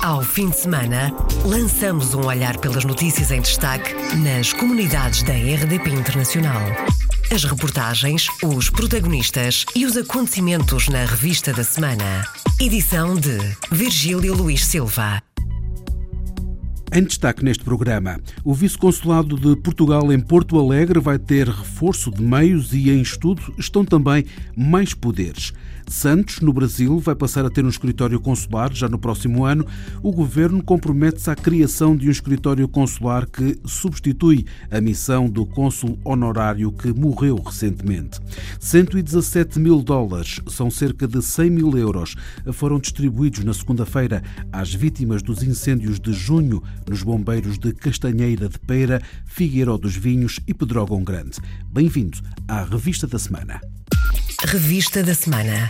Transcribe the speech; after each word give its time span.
Ao 0.00 0.22
fim 0.22 0.48
de 0.48 0.56
semana, 0.56 1.12
lançamos 1.44 2.14
um 2.14 2.24
olhar 2.24 2.56
pelas 2.58 2.84
notícias 2.84 3.32
em 3.32 3.40
destaque 3.40 3.94
nas 4.18 4.52
comunidades 4.52 5.24
da 5.24 5.32
RDP 5.32 5.90
Internacional. 5.90 6.62
As 7.32 7.42
reportagens, 7.42 8.28
os 8.44 8.70
protagonistas 8.70 9.66
e 9.74 9.84
os 9.84 9.96
acontecimentos 9.96 10.88
na 10.88 11.04
revista 11.04 11.52
da 11.52 11.64
semana. 11.64 12.24
Edição 12.60 13.16
de 13.16 13.38
Virgílio 13.72 14.34
Luís 14.34 14.64
Silva. 14.64 15.20
Em 16.90 17.02
destaque 17.02 17.44
neste 17.44 17.64
programa, 17.64 18.18
o 18.42 18.54
Vice-Consulado 18.54 19.36
de 19.36 19.60
Portugal 19.60 20.10
em 20.10 20.18
Porto 20.18 20.58
Alegre 20.58 21.00
vai 21.00 21.18
ter 21.18 21.46
reforço 21.46 22.10
de 22.10 22.22
meios 22.22 22.72
e, 22.72 22.88
em 22.88 23.02
estudo, 23.02 23.42
estão 23.58 23.84
também 23.84 24.24
mais 24.56 24.94
poderes. 24.94 25.52
Santos, 25.88 26.40
no 26.40 26.52
Brasil, 26.52 26.98
vai 26.98 27.14
passar 27.14 27.44
a 27.44 27.50
ter 27.50 27.64
um 27.64 27.68
escritório 27.68 28.20
consular 28.20 28.72
já 28.72 28.88
no 28.88 28.98
próximo 28.98 29.44
ano. 29.44 29.66
O 30.02 30.12
governo 30.12 30.62
compromete-se 30.62 31.30
à 31.30 31.34
criação 31.34 31.96
de 31.96 32.08
um 32.08 32.10
escritório 32.10 32.68
consular 32.68 33.26
que 33.26 33.58
substitui 33.64 34.44
a 34.70 34.80
missão 34.80 35.28
do 35.28 35.46
cônsul 35.46 35.98
honorário 36.04 36.70
que 36.72 36.92
morreu 36.92 37.36
recentemente. 37.36 38.20
117 38.60 39.58
mil 39.58 39.82
dólares, 39.82 40.40
são 40.46 40.70
cerca 40.70 41.08
de 41.08 41.22
100 41.22 41.50
mil 41.50 41.76
euros, 41.76 42.14
foram 42.52 42.78
distribuídos 42.78 43.42
na 43.44 43.54
segunda-feira 43.54 44.22
às 44.52 44.72
vítimas 44.72 45.22
dos 45.22 45.42
incêndios 45.42 45.98
de 45.98 46.12
junho 46.12 46.62
nos 46.88 47.02
bombeiros 47.02 47.58
de 47.58 47.72
Castanheira 47.72 48.48
de 48.48 48.58
Peira, 48.58 49.00
Figueiró 49.24 49.76
dos 49.76 49.96
Vinhos 49.96 50.38
e 50.46 50.52
Pedrógão 50.52 51.02
Grande. 51.02 51.38
Bem-vindo 51.72 52.18
à 52.46 52.62
Revista 52.62 53.06
da 53.06 53.18
Semana. 53.18 53.60
Revista 54.46 55.02
da 55.02 55.14
Semana. 55.14 55.68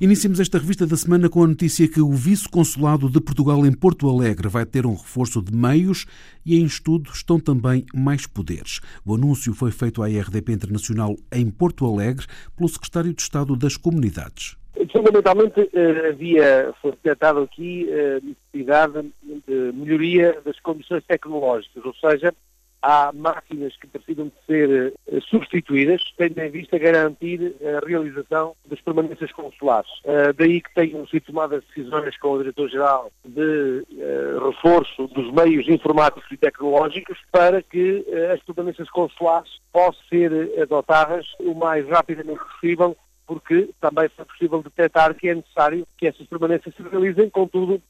Iniciamos 0.00 0.40
esta 0.40 0.56
revista 0.56 0.86
da 0.86 0.96
semana 0.96 1.28
com 1.28 1.44
a 1.44 1.46
notícia 1.46 1.86
que 1.86 2.00
o 2.00 2.10
Vice-Consulado 2.10 3.10
de 3.10 3.20
Portugal 3.20 3.66
em 3.66 3.72
Porto 3.72 4.08
Alegre 4.08 4.48
vai 4.48 4.64
ter 4.64 4.86
um 4.86 4.94
reforço 4.94 5.42
de 5.42 5.54
meios 5.54 6.06
e 6.44 6.58
em 6.58 6.64
estudo 6.64 7.10
estão 7.10 7.38
também 7.38 7.84
mais 7.94 8.26
poderes. 8.26 8.80
O 9.04 9.14
anúncio 9.14 9.52
foi 9.52 9.70
feito 9.70 10.02
à 10.02 10.06
RDP 10.06 10.52
Internacional 10.52 11.14
em 11.30 11.50
Porto 11.50 11.84
Alegre 11.84 12.26
pelo 12.56 12.68
Secretário 12.68 13.12
de 13.12 13.20
Estado 13.20 13.54
das 13.54 13.76
Comunidades. 13.76 14.56
Fundamentalmente 14.90 15.60
eh, 15.74 16.08
havia, 16.08 16.74
foi 16.80 16.92
detectado 16.92 17.40
aqui 17.40 17.86
a 17.92 17.94
eh, 17.94 18.20
necessidade 18.22 19.12
de 19.46 19.72
melhoria 19.74 20.40
das 20.42 20.58
condições 20.60 21.04
tecnológicas, 21.06 21.84
ou 21.84 21.94
seja, 21.94 22.34
há 22.82 23.12
máquinas 23.14 23.76
que 23.76 23.86
precisam 23.86 24.26
de 24.26 24.34
ser 24.46 24.92
uh, 25.10 25.20
substituídas, 25.22 26.02
tendo 26.16 26.38
em 26.40 26.50
vista 26.50 26.78
garantir 26.78 27.54
a 27.62 27.86
realização 27.86 28.54
das 28.66 28.80
permanências 28.80 29.30
consulares. 29.32 29.90
Uh, 30.04 30.32
daí 30.36 30.60
que 30.60 30.74
tenham 30.74 31.06
sido 31.06 31.24
tomadas 31.26 31.64
decisões 31.68 32.16
com 32.18 32.32
o 32.32 32.38
Diretor-Geral 32.38 33.10
de 33.24 33.84
uh, 33.90 34.50
reforço 34.50 35.06
dos 35.08 35.32
meios 35.32 35.68
informáticos 35.68 36.24
e 36.30 36.36
tecnológicos 36.36 37.18
para 37.30 37.62
que 37.62 38.04
as 38.32 38.42
permanências 38.42 38.90
consulares 38.90 39.50
possam 39.72 40.02
ser 40.08 40.60
adotadas 40.60 41.26
o 41.38 41.54
mais 41.54 41.86
rapidamente 41.88 42.40
possível 42.52 42.96
porque 43.26 43.70
também 43.80 44.08
foi 44.10 44.24
possível 44.24 44.62
detectar 44.62 45.14
que 45.14 45.28
é 45.28 45.34
necessário 45.34 45.86
que 45.96 46.06
essas 46.06 46.26
permanências 46.26 46.74
se 46.74 46.82
realizem, 46.82 47.30
contudo, 47.30 47.80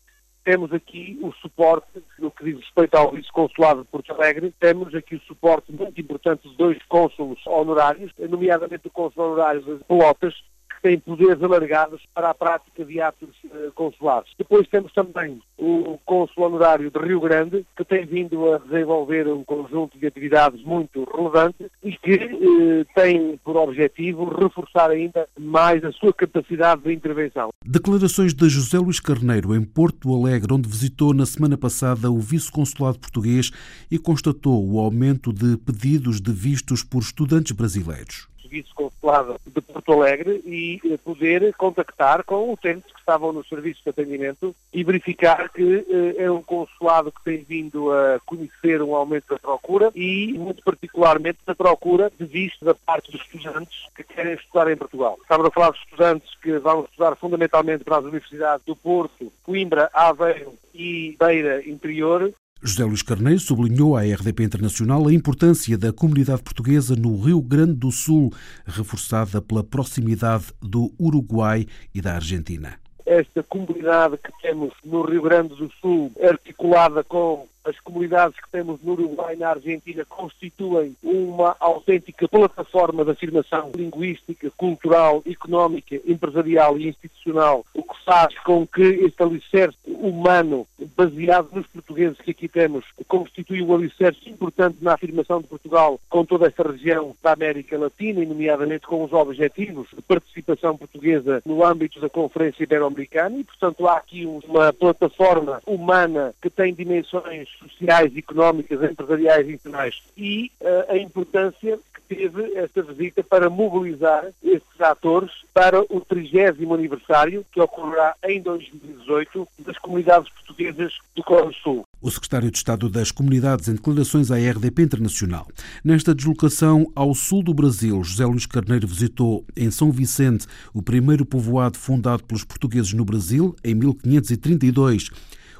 temos 0.44 0.72
aqui 0.72 1.18
o 1.22 1.32
suporte, 1.34 2.02
no 2.18 2.30
que 2.30 2.44
diz 2.44 2.56
respeito 2.56 2.94
ao 2.96 3.12
vice-consulado 3.12 3.82
de 3.82 3.88
Porto 3.88 4.12
Alegre, 4.12 4.52
temos 4.58 4.94
aqui 4.94 5.16
o 5.16 5.20
suporte 5.20 5.72
muito 5.72 6.00
importante 6.00 6.48
de 6.48 6.56
dois 6.56 6.78
cônsulos 6.88 7.38
honorários, 7.46 8.12
nomeadamente 8.18 8.86
o 8.86 8.90
cônsul 8.90 9.24
honorário 9.24 9.62
de 9.62 9.84
Pelotas, 9.84 10.34
têm 10.82 10.98
poderes 10.98 11.42
alargados 11.42 12.02
para 12.12 12.30
a 12.30 12.34
prática 12.34 12.84
de 12.84 13.00
atos 13.00 13.30
uh, 13.44 13.72
consulares. 13.74 14.30
Depois 14.36 14.66
temos 14.68 14.92
também 14.92 15.40
o 15.56 15.98
Cônsul 16.04 16.44
Honorário 16.44 16.90
de 16.90 16.98
Rio 16.98 17.20
Grande, 17.20 17.64
que 17.76 17.84
tem 17.84 18.04
vindo 18.04 18.52
a 18.52 18.58
desenvolver 18.58 19.28
um 19.28 19.44
conjunto 19.44 19.96
de 19.98 20.06
atividades 20.06 20.62
muito 20.64 21.04
relevante 21.04 21.70
e 21.82 21.92
que 21.96 22.14
uh, 22.14 22.86
tem 22.94 23.38
por 23.44 23.56
objetivo 23.56 24.24
reforçar 24.24 24.90
ainda 24.90 25.28
mais 25.38 25.84
a 25.84 25.92
sua 25.92 26.12
capacidade 26.12 26.82
de 26.82 26.92
intervenção. 26.92 27.50
Declarações 27.64 28.34
de 28.34 28.48
José 28.48 28.78
Luís 28.78 28.98
Carneiro 28.98 29.54
em 29.54 29.62
Porto 29.62 30.12
Alegre, 30.12 30.52
onde 30.52 30.68
visitou 30.68 31.14
na 31.14 31.24
semana 31.24 31.56
passada 31.56 32.10
o 32.10 32.18
vice-consulado 32.18 32.98
português 32.98 33.50
e 33.90 33.98
constatou 33.98 34.68
o 34.68 34.80
aumento 34.80 35.32
de 35.32 35.56
pedidos 35.58 36.20
de 36.20 36.32
vistos 36.32 36.82
por 36.82 37.00
estudantes 37.00 37.52
brasileiros 37.52 38.31
serviço 38.52 38.74
consulado 38.74 39.40
de 39.46 39.60
Porto 39.62 39.92
Alegre 39.94 40.42
e 40.44 40.78
eh, 40.84 40.98
poder 40.98 41.54
contactar 41.54 42.22
com 42.22 42.52
utentes 42.52 42.92
que 42.92 43.00
estavam 43.00 43.32
no 43.32 43.42
serviço 43.46 43.80
de 43.82 43.88
atendimento 43.88 44.54
e 44.72 44.84
verificar 44.84 45.48
que 45.48 45.86
eh, 45.88 46.24
é 46.24 46.30
um 46.30 46.42
consulado 46.42 47.10
que 47.10 47.24
tem 47.24 47.42
vindo 47.42 47.90
a 47.90 48.20
conhecer 48.26 48.82
um 48.82 48.94
aumento 48.94 49.28
da 49.30 49.38
procura 49.38 49.90
e, 49.94 50.34
muito 50.34 50.62
particularmente, 50.62 51.38
da 51.46 51.54
procura 51.54 52.12
de 52.18 52.26
visto 52.26 52.62
da 52.62 52.74
parte 52.74 53.10
dos 53.10 53.22
estudantes 53.22 53.86
que 53.96 54.04
querem 54.04 54.34
estudar 54.34 54.70
em 54.70 54.76
Portugal. 54.76 55.18
Estamos 55.22 55.46
a 55.46 55.50
falar 55.50 55.70
de 55.70 55.78
estudantes 55.78 56.34
que 56.42 56.58
vão 56.58 56.84
estudar 56.84 57.16
fundamentalmente 57.16 57.84
para 57.84 57.96
as 57.96 58.04
universidades 58.04 58.66
do 58.66 58.76
Porto, 58.76 59.32
Coimbra, 59.42 59.88
Aveiro 59.94 60.54
e 60.74 61.16
Beira 61.18 61.66
Interior 61.66 62.32
José 62.64 62.84
Luís 62.84 63.02
Carneiro 63.02 63.40
sublinhou 63.40 63.96
à 63.96 64.02
RDP 64.02 64.44
Internacional 64.44 65.08
a 65.08 65.12
importância 65.12 65.76
da 65.76 65.92
comunidade 65.92 66.42
portuguesa 66.42 66.94
no 66.94 67.20
Rio 67.20 67.42
Grande 67.42 67.72
do 67.72 67.90
Sul, 67.90 68.30
reforçada 68.64 69.42
pela 69.42 69.64
proximidade 69.64 70.44
do 70.62 70.92
Uruguai 70.96 71.66
e 71.92 72.00
da 72.00 72.14
Argentina. 72.14 72.78
Esta 73.04 73.42
comunidade 73.42 74.16
que 74.16 74.30
temos 74.40 74.72
no 74.84 75.02
Rio 75.02 75.22
Grande 75.22 75.56
do 75.56 75.68
Sul, 75.80 76.12
articulada 76.22 77.02
com 77.02 77.48
as 77.64 77.78
comunidades 77.80 78.38
que 78.38 78.50
temos 78.50 78.80
no 78.82 78.92
Uruguai 78.92 79.34
e 79.34 79.38
na 79.38 79.50
Argentina 79.50 80.04
constituem 80.04 80.96
uma 81.02 81.56
autêntica 81.60 82.28
plataforma 82.28 83.04
de 83.04 83.12
afirmação 83.12 83.70
linguística, 83.74 84.50
cultural, 84.56 85.22
económica, 85.26 86.00
empresarial 86.06 86.78
e 86.78 86.88
institucional, 86.88 87.64
o 87.74 87.82
que 87.82 88.04
faz 88.04 88.36
com 88.40 88.66
que 88.66 88.82
este 88.82 89.22
alicerce 89.22 89.78
humano, 89.86 90.66
baseado 90.96 91.48
nos 91.52 91.66
portugueses 91.66 92.18
que 92.18 92.30
aqui 92.30 92.48
temos, 92.48 92.84
constitui 93.08 93.62
um 93.62 93.74
alicerce 93.74 94.28
importante 94.28 94.78
na 94.80 94.94
afirmação 94.94 95.40
de 95.40 95.48
Portugal 95.48 96.00
com 96.08 96.24
toda 96.24 96.46
esta 96.46 96.62
região 96.62 97.14
da 97.22 97.32
América 97.32 97.78
Latina, 97.78 98.22
e 98.22 98.26
nomeadamente 98.26 98.86
com 98.86 99.02
os 99.04 99.12
objetivos 99.12 99.88
de 99.94 100.02
participação 100.02 100.76
portuguesa 100.76 101.42
no 101.44 101.64
âmbito 101.64 102.00
da 102.00 102.08
Conferência 102.08 102.62
Ibero-Americana, 102.62 103.38
e 103.38 103.44
portanto 103.44 103.86
há 103.88 103.96
aqui 103.96 104.26
uma 104.26 104.72
plataforma 104.72 105.60
humana 105.66 106.34
que 106.40 106.48
tem 106.48 106.72
dimensões 106.72 107.48
sociais, 107.58 108.16
económicas, 108.16 108.82
empresariais 108.82 109.48
e 109.48 109.52
internacionais. 109.52 110.02
E 110.16 110.52
uh, 110.60 110.92
a 110.92 110.98
importância 110.98 111.78
teve 112.14 112.54
esta 112.54 112.82
visita 112.82 113.22
para 113.22 113.48
mobilizar 113.48 114.26
estes 114.42 114.80
atores 114.80 115.30
para 115.52 115.80
o 115.80 116.00
30 116.00 116.72
aniversário 116.72 117.44
que 117.52 117.60
ocorrerá 117.60 118.14
em 118.24 118.40
2018 118.40 119.48
das 119.60 119.78
comunidades 119.78 120.30
portuguesas 120.32 120.92
do 121.14 121.22
Coro 121.22 121.52
Sul. 121.54 121.84
O 122.00 122.10
secretário 122.10 122.50
de 122.50 122.56
Estado 122.56 122.88
das 122.88 123.10
Comunidades 123.10 123.68
em 123.68 123.74
declarações 123.74 124.30
à 124.30 124.36
RDP 124.36 124.82
Internacional. 124.82 125.46
Nesta 125.84 126.14
deslocação 126.14 126.90
ao 126.94 127.14
sul 127.14 127.42
do 127.42 127.54
Brasil, 127.54 128.02
José 128.02 128.24
Luís 128.24 128.46
Carneiro 128.46 128.86
visitou 128.86 129.44
em 129.56 129.70
São 129.70 129.90
Vicente 129.90 130.46
o 130.74 130.82
primeiro 130.82 131.24
povoado 131.24 131.78
fundado 131.78 132.24
pelos 132.24 132.44
portugueses 132.44 132.92
no 132.92 133.04
Brasil 133.04 133.54
em 133.64 133.74
1532. 133.74 135.10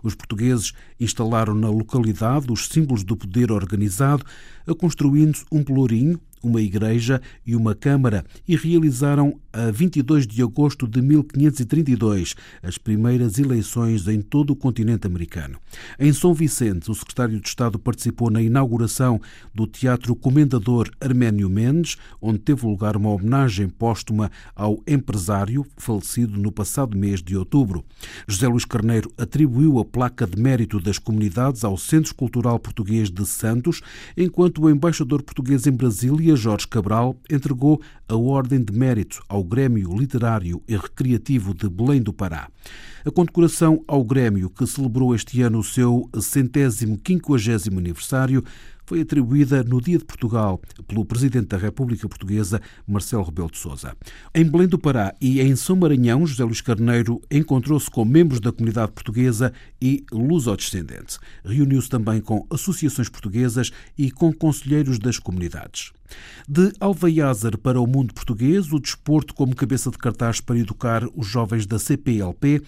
Os 0.02 0.14
portugueses 0.14 0.72
instalaram 0.98 1.54
na 1.54 1.70
localidade 1.70 2.50
os 2.50 2.66
símbolos 2.66 3.04
do 3.04 3.16
poder 3.16 3.52
organizado, 3.52 4.24
construindo 4.78 5.38
um 5.50 5.62
pelourinho, 5.62 6.20
uma 6.42 6.60
igreja 6.60 7.20
e 7.46 7.54
uma 7.54 7.74
câmara 7.74 8.24
e 8.46 8.56
realizaram 8.56 9.38
a 9.52 9.70
22 9.70 10.26
de 10.26 10.42
agosto 10.42 10.88
de 10.88 11.02
1532 11.02 12.34
as 12.62 12.78
primeiras 12.78 13.38
eleições 13.38 14.06
em 14.08 14.20
todo 14.20 14.50
o 14.50 14.56
continente 14.56 15.06
americano. 15.06 15.58
Em 15.98 16.12
São 16.12 16.32
Vicente, 16.32 16.90
o 16.90 16.94
secretário 16.94 17.38
de 17.38 17.46
Estado 17.46 17.78
participou 17.78 18.30
na 18.30 18.40
inauguração 18.40 19.20
do 19.54 19.66
Teatro 19.66 20.14
Comendador 20.14 20.90
Arménio 21.00 21.50
Mendes, 21.50 21.96
onde 22.20 22.38
teve 22.38 22.66
lugar 22.66 22.96
uma 22.96 23.10
homenagem 23.10 23.68
póstuma 23.68 24.30
ao 24.54 24.82
empresário 24.86 25.66
falecido 25.76 26.38
no 26.38 26.50
passado 26.50 26.96
mês 26.96 27.22
de 27.22 27.36
outubro. 27.36 27.84
José 28.26 28.48
Luís 28.48 28.64
Carneiro 28.64 29.12
atribuiu 29.18 29.78
a 29.78 29.84
placa 29.84 30.26
de 30.26 30.40
mérito 30.40 30.80
das 30.80 30.98
comunidades 30.98 31.64
ao 31.64 31.76
Centro 31.76 32.14
Cultural 32.14 32.58
Português 32.58 33.10
de 33.10 33.26
Santos, 33.26 33.80
enquanto 34.16 34.62
o 34.62 34.70
embaixador 34.70 35.22
português 35.22 35.66
em 35.66 35.72
Brasília, 35.72 36.31
Jorge 36.36 36.66
Cabral, 36.66 37.16
entregou 37.30 37.80
a 38.08 38.16
Ordem 38.16 38.62
de 38.62 38.72
Mérito 38.72 39.22
ao 39.28 39.42
Grêmio 39.42 39.96
Literário 39.96 40.62
e 40.68 40.76
Recreativo 40.76 41.54
de 41.54 41.68
Belém 41.68 42.00
do 42.00 42.12
Pará. 42.12 42.48
A 43.04 43.10
condecoração 43.10 43.82
ao 43.88 44.04
Grêmio, 44.04 44.48
que 44.48 44.66
celebrou 44.66 45.14
este 45.14 45.42
ano 45.42 45.58
o 45.58 45.64
seu 45.64 46.08
centésimo 46.20 46.98
quinquagésimo 46.98 47.78
aniversário, 47.78 48.44
foi 48.86 49.00
atribuída 49.00 49.62
no 49.62 49.80
Dia 49.80 49.98
de 49.98 50.04
Portugal 50.04 50.60
pelo 50.86 51.04
Presidente 51.04 51.48
da 51.48 51.56
República 51.56 52.08
Portuguesa, 52.08 52.60
Marcelo 52.86 53.24
Rebelo 53.24 53.50
de 53.50 53.58
Sousa. 53.58 53.96
Em 54.34 54.44
Belém 54.44 54.68
do 54.68 54.78
Pará 54.78 55.14
e 55.20 55.40
em 55.40 55.54
São 55.56 55.76
Maranhão, 55.76 56.26
José 56.26 56.44
Luís 56.44 56.60
Carneiro 56.60 57.20
encontrou-se 57.30 57.90
com 57.90 58.04
membros 58.04 58.40
da 58.40 58.52
comunidade 58.52 58.92
portuguesa 58.92 59.52
e 59.80 60.04
luso-descendente. 60.12 61.18
Reuniu-se 61.44 61.88
também 61.88 62.20
com 62.20 62.46
associações 62.50 63.08
portuguesas 63.08 63.70
e 63.96 64.10
com 64.10 64.32
conselheiros 64.32 64.98
das 64.98 65.18
comunidades. 65.18 65.92
De 66.48 66.72
Alveiazer 66.78 67.56
para 67.56 67.80
o 67.80 67.86
mundo 67.86 68.12
português, 68.12 68.72
o 68.72 68.78
desporto 68.78 69.34
como 69.34 69.56
cabeça 69.56 69.90
de 69.90 69.98
cartaz 69.98 70.40
para 70.40 70.58
educar 70.58 71.04
os 71.14 71.26
jovens 71.26 71.66
da 71.66 71.78
CPLP 71.78 72.62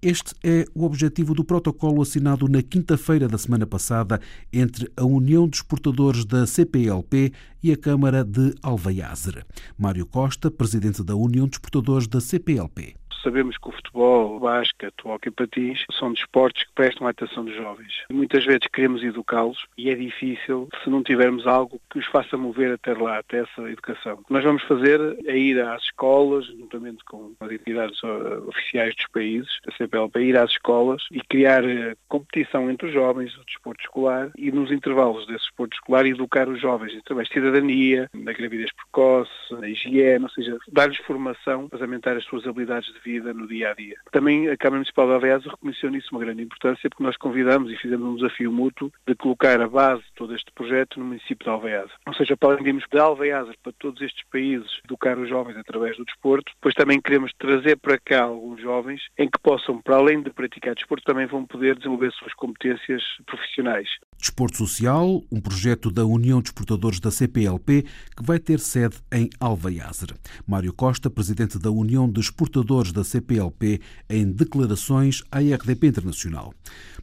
este 0.00 0.34
é 0.44 0.64
o 0.74 0.84
objetivo 0.84 1.34
do 1.34 1.44
protocolo 1.44 2.02
assinado 2.02 2.46
na 2.46 2.62
quinta-feira 2.62 3.26
da 3.26 3.36
semana 3.36 3.66
passada 3.66 4.20
entre 4.52 4.90
a 4.96 5.04
União 5.04 5.48
dos 5.48 5.58
Exportadores 5.58 6.24
da 6.24 6.46
CPLP 6.46 7.32
e 7.62 7.72
a 7.72 7.76
Câmara 7.76 8.24
de 8.24 8.54
Alveiazer. 8.62 9.44
Mário 9.76 10.06
Costa, 10.06 10.50
presidente 10.50 11.02
da 11.02 11.16
União 11.16 11.46
dos 11.46 11.56
Exportadores 11.56 12.06
da 12.06 12.20
CPLP. 12.20 12.97
Sabemos 13.22 13.58
que 13.58 13.68
o 13.68 13.72
futebol, 13.72 14.36
o 14.36 14.40
basquete, 14.40 14.94
o 15.04 15.08
hockey 15.08 15.30
patins 15.30 15.84
são 15.98 16.12
desportos 16.12 16.62
que 16.62 16.72
prestam 16.74 17.06
a 17.06 17.10
atenção 17.10 17.44
dos 17.44 17.54
jovens. 17.54 17.92
Muitas 18.10 18.44
vezes 18.44 18.68
queremos 18.72 19.02
educá-los 19.02 19.66
e 19.76 19.90
é 19.90 19.94
difícil 19.94 20.68
se 20.84 20.90
não 20.90 21.02
tivermos 21.02 21.46
algo 21.46 21.80
que 21.90 21.98
os 21.98 22.06
faça 22.06 22.36
mover 22.36 22.72
até 22.72 22.94
lá, 22.94 23.18
até 23.18 23.40
essa 23.40 23.62
educação. 23.68 24.14
O 24.14 24.24
que 24.24 24.32
nós 24.32 24.44
vamos 24.44 24.62
fazer 24.64 25.00
é 25.26 25.36
ir 25.36 25.60
às 25.60 25.82
escolas, 25.82 26.46
juntamente 26.46 27.04
com 27.04 27.32
as 27.40 27.50
entidades 27.50 28.02
oficiais 28.46 28.94
dos 28.94 29.06
países, 29.08 29.48
a 29.66 29.72
CPLP, 29.72 30.20
ir 30.20 30.36
às 30.36 30.50
escolas 30.50 31.02
e 31.10 31.20
criar 31.20 31.64
uh, 31.64 31.96
competição 32.08 32.70
entre 32.70 32.86
os 32.86 32.92
jovens, 32.92 33.36
o 33.36 33.44
desporto 33.44 33.82
escolar, 33.82 34.30
e 34.36 34.52
nos 34.52 34.70
intervalos 34.70 35.26
desse 35.26 35.44
desporto 35.44 35.74
escolar 35.74 36.06
educar 36.06 36.48
os 36.48 36.60
jovens 36.60 36.96
através 36.96 37.28
de 37.28 37.34
cidadania, 37.34 38.08
da 38.14 38.32
gravidez 38.32 38.70
precoce, 38.72 39.30
da 39.58 39.68
higiene, 39.68 40.24
ou 40.24 40.30
seja, 40.30 40.56
dar-lhes 40.72 40.98
formação 40.98 41.68
para 41.68 41.84
aumentar 41.84 42.16
as 42.16 42.24
suas 42.24 42.46
habilidades 42.46 42.92
de 42.92 43.00
vida 43.00 43.07
no 43.34 43.46
dia 43.46 43.70
a 43.70 43.74
dia. 43.74 43.96
Também 44.12 44.48
a 44.48 44.56
Câmara 44.56 44.78
Municipal 44.78 45.06
de 45.06 45.12
Alveaza 45.14 45.50
reconheceu 45.50 45.90
nisso 45.90 46.08
uma 46.12 46.20
grande 46.20 46.42
importância 46.42 46.88
porque 46.88 47.02
nós 47.02 47.16
convidamos 47.16 47.70
e 47.70 47.76
fizemos 47.76 48.06
um 48.06 48.16
desafio 48.16 48.52
mútuo 48.52 48.92
de 49.06 49.14
colocar 49.14 49.60
a 49.60 49.68
base 49.68 50.02
de 50.02 50.12
todo 50.14 50.34
este 50.34 50.52
projeto 50.52 50.98
no 50.98 51.06
município 51.06 51.44
de 51.44 51.50
Alveaza. 51.50 51.92
Ou 52.06 52.14
seja, 52.14 52.36
para 52.36 52.50
além 52.50 52.62
de 52.62 52.68
irmos 52.70 52.84
de 52.84 53.58
para 53.62 53.72
todos 53.78 54.02
estes 54.02 54.22
países 54.30 54.80
educar 54.84 55.18
os 55.18 55.28
jovens 55.28 55.56
através 55.56 55.96
do 55.96 56.04
desporto, 56.04 56.52
depois 56.54 56.74
também 56.74 57.00
queremos 57.00 57.32
trazer 57.38 57.76
para 57.76 57.98
cá 57.98 58.22
alguns 58.22 58.60
jovens 58.60 59.02
em 59.16 59.28
que 59.28 59.38
possam, 59.40 59.80
para 59.80 59.96
além 59.96 60.22
de 60.22 60.30
praticar 60.30 60.74
desporto, 60.74 61.04
também 61.04 61.26
vão 61.26 61.46
poder 61.46 61.76
desenvolver 61.76 62.12
suas 62.12 62.34
competências 62.34 63.02
profissionais. 63.26 63.88
Desporto 64.18 64.56
Social, 64.56 65.22
um 65.30 65.40
projeto 65.40 65.90
da 65.90 66.04
União 66.04 66.42
de 66.42 66.48
Exportadores 66.48 66.98
da 66.98 67.10
CPLP, 67.10 67.84
que 68.16 68.22
vai 68.22 68.38
ter 68.38 68.58
sede 68.58 68.96
em 69.12 69.30
Alveiazer. 69.38 70.14
Mário 70.46 70.72
Costa, 70.72 71.08
presidente 71.08 71.58
da 71.58 71.70
União 71.70 72.10
de 72.10 72.20
Exportadores 72.20 72.90
da 72.90 73.04
CPLP, 73.04 73.80
em 74.10 74.30
declarações 74.30 75.22
à 75.30 75.38
RDP 75.38 75.86
Internacional. 75.86 76.52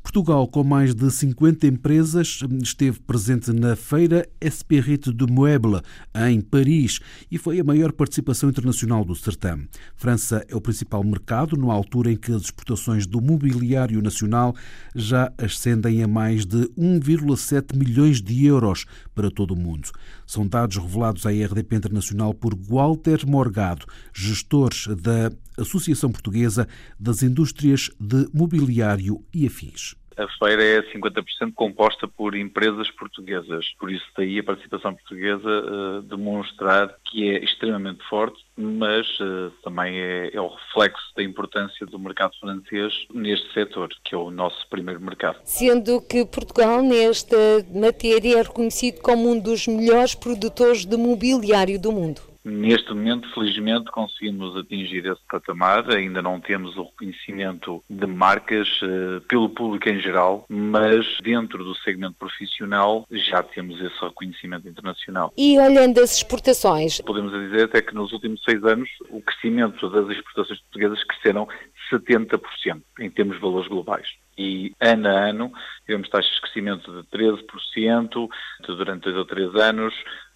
Portugal, 0.04 0.48
com 0.48 0.64
mais 0.64 0.94
de 0.94 1.10
50 1.10 1.66
empresas, 1.66 2.40
esteve 2.62 3.00
presente 3.00 3.52
na 3.52 3.76
feira 3.76 4.28
Espérite 4.40 5.12
de 5.12 5.26
Mueble, 5.26 5.82
em 6.28 6.42
Paris, 6.42 7.00
e 7.32 7.40
foi 7.40 7.60
a 7.60 7.64
maior 7.64 7.92
participação 7.92 8.50
internacional 8.50 9.04
do 9.04 9.16
certame. 9.16 9.68
França 9.96 10.46
é 10.48 10.56
o 10.56 10.62
principal 10.62 11.04
mercado, 11.04 11.58
numa 11.58 11.74
altura 11.74 12.12
em 12.12 12.16
que 12.16 12.32
as 12.32 12.44
exportações 12.44 13.08
do 13.08 13.20
mobiliário 13.20 14.00
nacional 14.00 14.56
já 14.94 15.34
ascendem 15.40 16.04
a 16.04 16.08
mais 16.08 16.46
de 16.46 16.70
1,7 17.06 17.76
milhões 17.76 18.22
de 18.22 18.46
euros 18.46 18.86
para 19.14 19.32
todo 19.32 19.54
o 19.54 19.60
mundo. 19.60 19.90
São 20.26 20.48
dados 20.48 20.78
revelados 20.78 21.26
à 21.26 21.30
RDP 21.30 21.76
Internacional 21.76 22.34
por 22.34 22.56
Walter 22.56 23.26
Morgado, 23.28 23.86
gestor 24.14 24.72
da 24.96 25.32
Associação 25.58 26.12
Portuguesa 26.12 26.68
das 27.00 27.24
Indústrias 27.24 27.90
de 28.00 28.28
Mobiliário 28.34 29.24
e 29.34 29.46
Afins. 29.48 29.96
A 30.18 30.28
feira 30.40 30.64
é 30.64 30.82
50% 30.82 31.54
composta 31.54 32.08
por 32.08 32.36
empresas 32.36 32.90
portuguesas, 32.92 33.66
por 33.78 33.92
isso 33.92 34.06
daí 34.18 34.40
a 34.40 34.44
participação 34.44 34.94
portuguesa 34.94 35.50
uh, 35.50 36.02
demonstrar 36.04 36.96
que 37.04 37.30
é 37.30 37.44
extremamente 37.44 38.02
forte, 38.08 38.42
mas 38.56 39.08
uh, 39.20 39.52
também 39.64 40.00
é, 40.00 40.32
é, 40.34 40.40
o 40.40 40.48
reflexo 40.48 41.04
da 41.18 41.24
importância 41.24 41.86
do 41.86 42.00
mercado 42.00 42.34
francês 42.40 42.94
neste 43.14 43.52
setor, 43.54 43.90
que 44.04 44.16
é 44.16 44.18
o 44.18 44.32
nosso 44.32 44.66
primeiro 44.70 45.02
mercado. 45.02 45.38
Sendo 45.44 46.02
que 46.02 46.26
Portugal, 46.26 46.82
nesta 46.82 47.38
matéria, 47.74 48.40
é 48.40 48.42
reconhecido 48.42 49.02
como 49.02 49.30
um 49.30 49.40
dos 49.40 49.68
melhores 49.68 50.16
produtores 50.16 50.86
de 50.86 50.96
mobiliário 50.96 51.80
do 51.80 51.92
mundo. 51.92 52.35
Neste 52.46 52.94
momento, 52.94 53.28
felizmente, 53.34 53.90
conseguimos 53.90 54.56
atingir 54.56 55.04
esse 55.08 55.22
patamar. 55.28 55.90
Ainda 55.90 56.22
não 56.22 56.40
temos 56.40 56.78
o 56.78 56.84
reconhecimento 56.84 57.84
de 57.90 58.06
marcas 58.06 58.68
uh, 58.84 59.20
pelo 59.22 59.50
público 59.50 59.90
em 59.90 60.00
geral, 60.00 60.46
mas 60.48 61.06
dentro 61.24 61.64
do 61.64 61.76
segmento 61.78 62.16
profissional 62.20 63.04
já 63.10 63.42
temos 63.42 63.82
esse 63.82 64.00
reconhecimento 64.00 64.70
internacional. 64.70 65.34
E 65.36 65.58
olhando 65.58 66.00
as 66.00 66.18
exportações? 66.18 67.02
Podemos 67.02 67.32
dizer 67.32 67.64
até 67.64 67.82
que 67.82 67.96
nos 67.96 68.14
últimos 68.14 68.44
seis 68.44 68.64
anos 68.64 68.90
o 69.10 69.20
crescimento 69.22 69.90
das 69.90 70.08
exportações 70.16 70.60
portuguesas 70.62 71.04
cresceram 71.04 71.48
70% 71.92 72.82
em 73.00 73.10
termos 73.10 73.38
de 73.38 73.42
valores 73.42 73.68
globais 73.68 74.08
e 74.38 74.74
ano 74.80 75.08
a 75.08 75.30
ano 75.30 75.52
tivemos 75.86 76.10
taxas 76.10 76.34
de 76.34 76.42
crescimento 76.42 76.92
de 76.92 77.08
13% 77.10 78.28
durante 78.68 79.04
dois 79.04 79.18
ou 79.18 79.26
três 79.26 79.56
anos, 79.56 79.94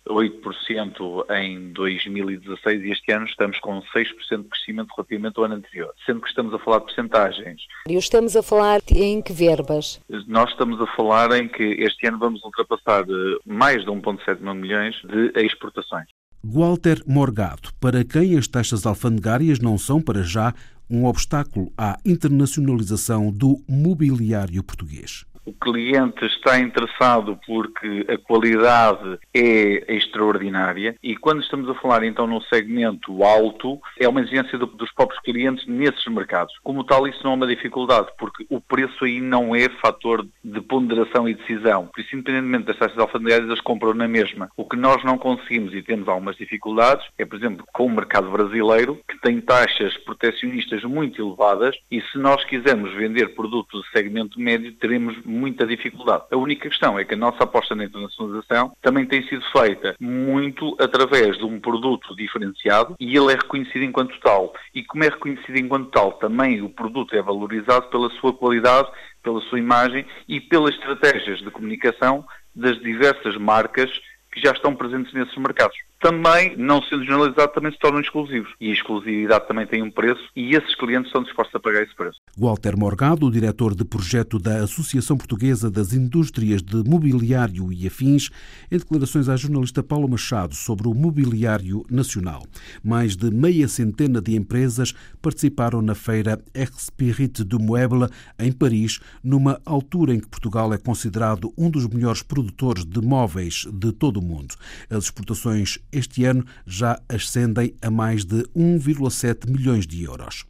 8% 0.07 1.25
em 1.31 1.71
2016 1.73 2.83
e 2.83 2.91
este 2.91 3.11
ano 3.11 3.25
estamos 3.25 3.59
com 3.59 3.81
6% 3.81 4.43
de 4.43 4.49
crescimento 4.49 4.89
relativamente 4.95 5.37
ao 5.37 5.45
ano 5.45 5.55
anterior, 5.55 5.93
sendo 6.05 6.21
que 6.21 6.29
estamos 6.29 6.53
a 6.53 6.59
falar 6.59 6.79
de 6.79 6.85
percentagens. 6.85 7.61
E 7.87 7.95
estamos 7.95 8.35
a 8.35 8.43
falar 8.43 8.81
em 8.95 9.21
que 9.21 9.33
verbas? 9.33 10.01
Nós 10.27 10.49
estamos 10.51 10.81
a 10.81 10.87
falar 10.95 11.31
em 11.37 11.47
que 11.47 11.63
este 11.63 12.07
ano 12.07 12.17
vamos 12.17 12.43
ultrapassar 12.43 13.05
mais 13.45 13.83
de 13.83 13.91
1,7 13.91 14.55
milhões 14.55 14.95
de 15.03 15.31
exportações. 15.45 16.07
Walter 16.41 17.03
Morgado, 17.05 17.69
para 17.81 18.03
quem 18.05 18.37
as 18.37 18.47
taxas 18.47 18.85
alfandegárias 18.85 19.59
não 19.59 19.77
são, 19.77 20.01
para 20.01 20.23
já, 20.23 20.53
um 20.89 21.05
obstáculo 21.05 21.71
à 21.77 21.99
internacionalização 22.03 23.31
do 23.31 23.63
mobiliário 23.67 24.63
português 24.63 25.25
o 25.49 25.53
cliente 25.53 26.25
está 26.25 26.59
interessado 26.59 27.39
porque 27.45 28.05
a 28.07 28.17
qualidade 28.17 29.17
é 29.33 29.95
extraordinária 29.95 30.95
e 31.01 31.15
quando 31.15 31.41
estamos 31.41 31.67
a 31.69 31.73
falar 31.75 32.03
então 32.03 32.27
num 32.27 32.41
segmento 32.41 33.23
alto, 33.23 33.79
é 33.99 34.07
uma 34.07 34.21
exigência 34.21 34.57
do, 34.59 34.67
dos 34.67 34.91
próprios 34.91 35.19
clientes 35.21 35.65
nesses 35.65 36.05
mercados. 36.05 36.53
Como 36.63 36.83
tal, 36.83 37.07
isso 37.07 37.23
não 37.23 37.31
é 37.31 37.35
uma 37.35 37.47
dificuldade, 37.47 38.09
porque 38.17 38.45
o 38.49 38.61
preço 38.61 39.05
aí 39.05 39.19
não 39.19 39.55
é 39.55 39.67
fator 39.81 40.25
de 40.43 40.61
ponderação 40.61 41.27
e 41.27 41.33
decisão. 41.33 41.87
Por 41.87 42.01
isso, 42.01 42.15
independentemente 42.15 42.65
das 42.65 42.77
taxas 42.77 42.99
alfandegárias, 42.99 43.47
eles 43.47 43.61
compram 43.61 43.93
na 43.93 44.07
mesma. 44.07 44.51
O 44.55 44.65
que 44.65 44.77
nós 44.77 45.03
não 45.03 45.17
conseguimos 45.17 45.73
e 45.73 45.81
temos 45.81 46.07
algumas 46.07 46.35
dificuldades 46.35 47.05
é, 47.17 47.25
por 47.25 47.37
exemplo, 47.37 47.65
com 47.73 47.85
o 47.87 47.89
mercado 47.89 48.29
brasileiro, 48.29 48.99
que 49.07 49.19
tem 49.19 49.41
taxas 49.41 49.97
protecionistas 49.97 50.83
muito 50.83 51.21
elevadas 51.21 51.75
e 51.89 52.01
se 52.01 52.17
nós 52.19 52.43
quisermos 52.45 52.93
vender 52.93 53.33
produtos 53.33 53.81
de 53.83 53.91
segmento 53.91 54.39
médio, 54.39 54.73
teremos 54.73 55.17
muita 55.39 55.65
dificuldade. 55.65 56.25
A 56.31 56.37
única 56.37 56.69
questão 56.69 56.99
é 56.99 57.05
que 57.05 57.13
a 57.13 57.17
nossa 57.17 57.43
aposta 57.43 57.73
na 57.75 57.85
internacionalização 57.85 58.73
também 58.81 59.05
tem 59.05 59.23
sido 59.27 59.43
feita 59.51 59.95
muito 59.99 60.75
através 60.79 61.37
de 61.37 61.45
um 61.45 61.59
produto 61.59 62.15
diferenciado 62.15 62.95
e 62.99 63.15
ele 63.15 63.31
é 63.31 63.35
reconhecido 63.35 63.83
enquanto 63.83 64.19
tal. 64.19 64.53
E 64.75 64.83
como 64.83 65.03
é 65.03 65.09
reconhecido 65.09 65.57
enquanto 65.57 65.89
tal, 65.89 66.13
também 66.13 66.61
o 66.61 66.69
produto 66.69 67.15
é 67.15 67.21
valorizado 67.21 67.87
pela 67.87 68.09
sua 68.19 68.33
qualidade, 68.33 68.89
pela 69.23 69.41
sua 69.41 69.59
imagem 69.59 70.05
e 70.27 70.41
pelas 70.41 70.75
estratégias 70.75 71.39
de 71.39 71.49
comunicação 71.51 72.25
das 72.53 72.77
diversas 72.79 73.37
marcas 73.37 73.89
que 74.31 74.41
já 74.41 74.51
estão 74.51 74.75
presentes 74.75 75.13
nesses 75.13 75.35
mercados 75.37 75.77
também, 75.99 76.55
não 76.57 76.81
sendo 76.83 77.03
generalizado, 77.03 77.51
também 77.53 77.71
se 77.71 77.79
tornam 77.79 77.99
exclusivos. 77.99 78.53
E 78.59 78.69
a 78.69 78.73
exclusividade 78.73 79.47
também 79.47 79.67
tem 79.67 79.83
um 79.83 79.91
preço 79.91 80.21
e 80.35 80.55
esses 80.55 80.75
clientes 80.75 81.07
estão 81.07 81.23
dispostos 81.23 81.55
a 81.55 81.59
pagar 81.59 81.83
esse 81.83 81.95
preço. 81.95 82.19
Walter 82.37 82.77
Morgado, 82.77 83.29
diretor 83.29 83.75
de 83.75 83.83
projeto 83.83 84.39
da 84.39 84.63
Associação 84.63 85.17
Portuguesa 85.17 85.69
das 85.69 85.93
Indústrias 85.93 86.61
de 86.61 86.77
Mobiliário 86.89 87.71
e 87.71 87.85
Afins, 87.85 88.29
em 88.71 88.77
declarações 88.77 89.27
à 89.27 89.35
jornalista 89.35 89.83
Paulo 89.83 90.07
Machado 90.07 90.55
sobre 90.55 90.87
o 90.87 90.93
mobiliário 90.93 91.85
nacional. 91.89 92.43
Mais 92.83 93.15
de 93.15 93.29
meia 93.29 93.67
centena 93.67 94.21
de 94.21 94.35
empresas 94.35 94.93
participaram 95.21 95.81
na 95.81 95.95
feira 95.95 96.41
Expirit 96.53 97.43
du 97.43 97.59
Meuble, 97.59 98.07
em 98.39 98.51
Paris, 98.51 98.99
numa 99.23 99.59
altura 99.65 100.13
em 100.13 100.19
que 100.19 100.27
Portugal 100.27 100.73
é 100.73 100.77
considerado 100.77 101.53
um 101.57 101.69
dos 101.69 101.87
melhores 101.87 102.23
produtores 102.23 102.85
de 102.85 103.01
móveis 103.01 103.67
de 103.71 103.91
todo 103.91 104.17
o 104.17 104.23
mundo. 104.23 104.55
As 104.89 105.05
exportações 105.05 105.79
este 105.91 106.25
ano 106.25 106.45
já 106.65 106.99
ascendem 107.07 107.73
a 107.81 107.89
mais 107.89 108.25
de 108.25 108.43
1,7 108.55 109.49
milhões 109.49 109.85
de 109.85 110.03
euros. 110.03 110.45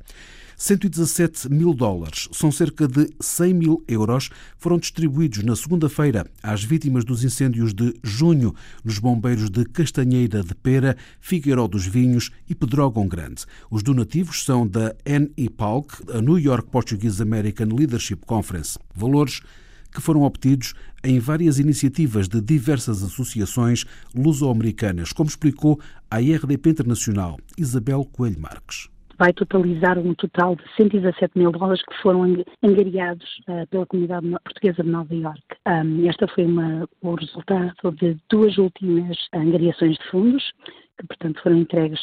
117 0.60 1.50
mil 1.50 1.74
dólares, 1.74 2.28
são 2.34 2.52
cerca 2.52 2.86
de 2.86 3.10
100 3.22 3.54
mil 3.54 3.84
euros, 3.88 4.30
foram 4.58 4.78
distribuídos 4.78 5.42
na 5.42 5.56
segunda-feira 5.56 6.30
às 6.44 6.62
vítimas 6.62 7.06
dos 7.06 7.24
incêndios 7.24 7.74
de 7.74 7.94
junho 8.04 8.54
nos 8.84 9.00
bombeiros 9.00 9.50
de 9.50 9.64
Castanheira 9.64 10.44
de 10.44 10.54
Pera, 10.54 10.98
Figueiró 11.22 11.66
dos 11.66 11.88
Vinhos 11.88 12.30
e 12.50 12.54
Pedrógão 12.54 13.08
Grande. 13.08 13.46
Os 13.72 13.82
donativos 13.82 14.44
são 14.44 14.68
da 14.68 14.94
NEPALC, 15.06 16.04
a 16.14 16.22
New 16.22 16.38
York 16.38 16.70
Portuguese 16.70 17.22
American 17.24 17.68
Leadership 17.68 18.26
Conference. 18.26 18.78
Valores 18.94 19.40
que 19.94 20.02
foram 20.02 20.24
obtidos 20.24 20.74
em 21.04 21.20
várias 21.20 21.60
iniciativas 21.60 22.28
de 22.28 22.42
diversas 22.42 23.04
associações 23.04 23.86
luso-americanas, 24.16 25.12
como 25.12 25.30
explicou 25.30 25.80
a 26.10 26.22
IRDP 26.22 26.70
Internacional 26.70 27.38
Isabel 27.58 28.06
Coelho 28.06 28.40
Marques 28.40 28.90
vai 29.20 29.34
totalizar 29.34 30.00
um 30.00 30.16
total 30.16 30.56
de 30.56 30.64
117 30.78 31.38
mil 31.38 31.52
dólares 31.52 31.84
que 31.84 32.02
foram 32.02 32.24
angariados 32.64 33.28
uh, 33.50 33.68
pela 33.68 33.86
comunidade 33.86 34.30
portuguesa 34.30 34.82
de 34.82 34.90
Nova 34.90 35.14
Iorque. 35.14 35.58
Um, 35.68 36.10
esta 36.10 36.26
foi 36.30 36.46
uma, 36.46 36.88
o 37.02 37.16
resultado 37.16 37.92
de 38.00 38.18
duas 38.30 38.58
últimas 38.58 39.18
angariações 39.34 39.98
de 39.98 40.10
fundos, 40.10 40.44
que 41.00 41.08
portanto 41.08 41.42
foram 41.42 41.58
entregues 41.58 42.00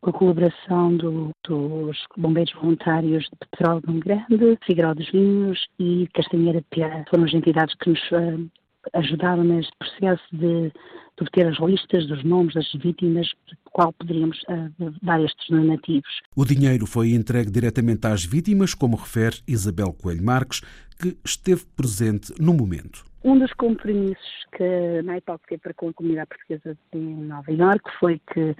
com 0.00 0.10
a 0.10 0.12
colaboração 0.12 0.96
do, 0.96 1.30
dos 1.44 1.98
bombeiros 2.16 2.52
voluntários 2.54 3.24
de 3.24 3.48
Petróleo 3.50 4.00
Grande, 4.00 4.58
Figueiró 4.64 4.94
dos 4.94 5.10
Vinhos 5.10 5.58
e 5.78 6.08
Castanheira 6.14 6.62
de. 6.70 7.04
Foram 7.10 7.24
as 7.24 7.34
entidades 7.34 7.74
que 7.74 7.90
nos 7.90 8.00
uh, 8.12 8.50
ajudaram 8.94 9.42
neste 9.42 9.72
processo 9.78 10.22
de, 10.32 10.70
de 10.70 11.22
obter 11.22 11.48
as 11.48 11.58
listas 11.58 12.06
dos 12.06 12.22
nomes 12.22 12.54
das 12.54 12.70
vítimas 12.74 13.26
de 13.26 13.56
qual 13.72 13.92
poderíamos 13.92 14.38
uh, 14.42 14.94
dar 15.02 15.20
estes 15.20 15.48
donativos. 15.48 16.20
O 16.36 16.44
dinheiro 16.44 16.86
foi 16.86 17.10
entregue 17.10 17.50
diretamente 17.50 18.06
às 18.06 18.24
vítimas, 18.24 18.74
como 18.74 18.96
refere 18.96 19.40
Isabel 19.46 19.92
Coelho 19.92 20.22
Marques, 20.22 20.60
que 21.00 21.16
esteve 21.24 21.64
presente 21.76 22.32
no 22.38 22.54
momento. 22.54 23.09
Um 23.22 23.38
dos 23.38 23.52
compromissos 23.52 24.46
que 24.52 24.64
a 24.98 25.02
NAIPOC 25.02 25.46
teve 25.46 25.60
para 25.60 25.74
com 25.74 25.88
a 25.90 25.92
comunidade 25.92 26.28
portuguesa 26.28 26.76
de 26.92 26.98
Nova 26.98 27.52
Iorque 27.52 27.90
foi 27.98 28.20
que 28.32 28.56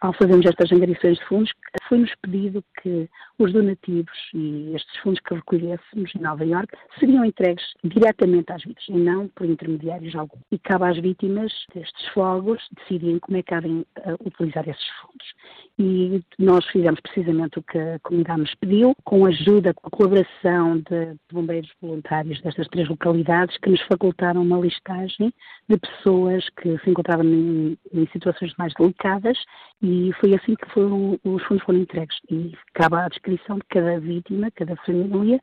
ao 0.00 0.12
fazermos 0.14 0.46
estas 0.46 0.72
angariações 0.72 1.18
de 1.18 1.24
fundos, 1.26 1.52
foi-nos 1.90 2.14
pedido 2.22 2.64
que 2.80 3.10
os 3.36 3.52
donativos 3.52 4.16
e 4.32 4.72
estes 4.76 4.96
fundos 4.98 5.18
que 5.20 5.34
recolhêssemos 5.34 6.14
em 6.14 6.20
Nova 6.20 6.44
Iorque 6.44 6.76
seriam 7.00 7.24
entregues 7.24 7.64
diretamente 7.82 8.52
às 8.52 8.62
vítimas 8.62 9.00
e 9.00 9.04
não 9.04 9.26
por 9.28 9.44
intermediários 9.44 10.14
algum. 10.14 10.38
E 10.52 10.58
cabe 10.58 10.84
às 10.84 10.98
vítimas 10.98 11.52
destes 11.74 12.06
fogos 12.14 12.62
decidirem 12.76 13.18
como 13.18 13.38
é 13.38 13.42
que 13.42 13.52
devem 13.52 13.80
uh, 13.80 13.86
utilizar 14.24 14.68
esses 14.68 14.86
fundos. 15.00 15.26
E 15.80 16.22
nós 16.38 16.64
fizemos 16.66 17.00
precisamente 17.00 17.58
o 17.58 17.62
que 17.62 17.78
a 17.78 17.98
comunidade 18.00 18.40
nos 18.42 18.54
pediu, 18.54 18.94
com 19.02 19.26
ajuda, 19.26 19.74
com 19.74 19.88
a 19.88 19.90
colaboração 19.90 20.78
de 20.78 21.16
bombeiros 21.32 21.72
voluntários 21.80 22.40
destas 22.42 22.68
três 22.68 22.88
localidades, 22.88 23.56
que 23.58 23.70
nos 23.70 23.80
facultaram 23.82 24.42
uma 24.42 24.60
listagem 24.60 25.32
de 25.68 25.78
pessoas 25.78 26.48
que 26.50 26.78
se 26.78 26.90
encontravam 26.90 27.24
em, 27.24 27.78
em 27.92 28.06
situações 28.12 28.52
mais 28.58 28.72
delicadas 28.74 29.38
e 29.82 30.12
foi 30.20 30.34
assim 30.34 30.54
que 30.54 30.68
foram, 30.70 31.18
os 31.24 31.42
fundos 31.44 31.64
foram 31.64 31.79
entregues. 31.80 32.16
E 32.30 32.52
cabe 32.74 32.96
à 32.96 33.08
descrição 33.08 33.56
de 33.56 33.64
cada 33.70 33.98
vítima, 33.98 34.50
cada 34.52 34.76
família, 34.84 35.40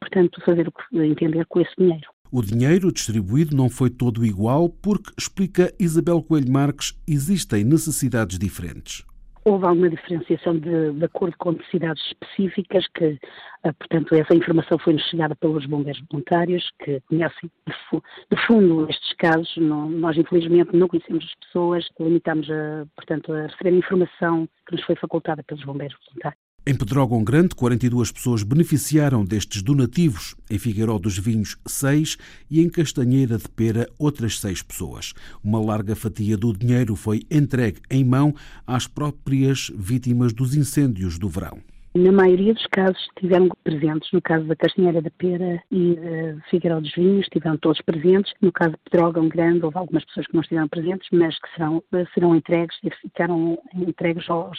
portanto, 0.00 0.40
fazer 0.44 0.68
o 0.68 0.72
que 0.72 0.98
entender 0.98 1.44
com 1.46 1.60
esse 1.60 1.74
dinheiro. 1.76 2.08
O 2.32 2.42
dinheiro 2.42 2.92
distribuído 2.92 3.56
não 3.56 3.68
foi 3.68 3.90
todo 3.90 4.24
igual 4.24 4.68
porque, 4.68 5.12
explica 5.18 5.74
Isabel 5.80 6.22
Coelho 6.22 6.50
Marques, 6.50 6.94
existem 7.06 7.64
necessidades 7.64 8.38
diferentes 8.38 9.04
houve 9.44 9.66
alguma 9.66 9.88
diferenciação 9.88 10.58
de, 10.58 10.92
de, 10.92 11.04
acordo 11.04 11.36
com 11.38 11.52
necessidades 11.52 12.02
específicas, 12.06 12.86
que, 12.94 13.18
ah, 13.64 13.72
portanto, 13.72 14.14
essa 14.14 14.34
informação 14.34 14.78
foi-nos 14.78 15.02
chegada 15.04 15.34
pelos 15.36 15.66
bombeiros 15.66 16.02
voluntários, 16.10 16.70
que 16.82 17.00
conhecem 17.02 17.50
de, 17.66 18.46
fundo 18.46 18.88
estes 18.90 19.12
casos. 19.14 19.56
Não, 19.56 19.88
nós, 19.88 20.16
infelizmente, 20.16 20.76
não 20.76 20.88
conhecemos 20.88 21.24
as 21.24 21.46
pessoas, 21.46 21.88
limitamos, 21.98 22.50
a, 22.50 22.86
portanto, 22.96 23.32
a 23.32 23.46
receber 23.46 23.70
a 23.70 23.78
informação 23.78 24.48
que 24.66 24.76
nos 24.76 24.84
foi 24.84 24.96
facultada 24.96 25.42
pelos 25.42 25.64
bombeiros 25.64 25.96
voluntários. 26.06 26.49
Em 26.66 26.76
Pedrógão 26.76 27.24
Grande, 27.24 27.54
42 27.54 28.12
pessoas 28.12 28.42
beneficiaram 28.42 29.24
destes 29.24 29.62
donativos. 29.62 30.36
Em 30.50 30.58
Figueiró 30.58 30.98
dos 30.98 31.18
Vinhos, 31.18 31.56
6 31.66 32.18
e 32.50 32.60
em 32.60 32.68
Castanheira 32.68 33.38
de 33.38 33.48
Pera, 33.48 33.88
outras 33.98 34.38
6 34.38 34.62
pessoas. 34.62 35.14
Uma 35.42 35.58
larga 35.58 35.96
fatia 35.96 36.36
do 36.36 36.52
dinheiro 36.52 36.94
foi 36.94 37.22
entregue 37.30 37.80
em 37.90 38.04
mão 38.04 38.34
às 38.66 38.86
próprias 38.86 39.72
vítimas 39.74 40.34
dos 40.34 40.54
incêndios 40.54 41.18
do 41.18 41.30
verão. 41.30 41.58
Na 41.94 42.12
maioria 42.12 42.52
dos 42.52 42.66
casos 42.66 43.00
estiveram 43.16 43.48
presentes. 43.64 44.12
No 44.12 44.20
caso 44.20 44.44
da 44.44 44.54
Castanheira 44.54 45.00
da 45.00 45.10
Pera 45.10 45.62
e 45.72 45.96
de 45.96 46.42
Figueiró 46.50 46.78
dos 46.78 46.94
Vinhos, 46.94 47.22
estiveram 47.22 47.56
todos 47.56 47.80
presentes. 47.80 48.32
No 48.40 48.52
caso 48.52 48.72
de 48.72 48.90
Pedrógão 48.90 49.28
Grande, 49.28 49.64
houve 49.64 49.78
algumas 49.78 50.04
pessoas 50.04 50.26
que 50.26 50.34
não 50.34 50.42
estiveram 50.42 50.68
presentes, 50.68 51.08
mas 51.10 51.34
que 51.40 51.48
serão, 51.54 51.82
serão 52.14 52.36
entregues 52.36 52.76
e 52.84 52.90
ficaram 52.90 53.58
entregues 53.74 54.28
aos, 54.28 54.58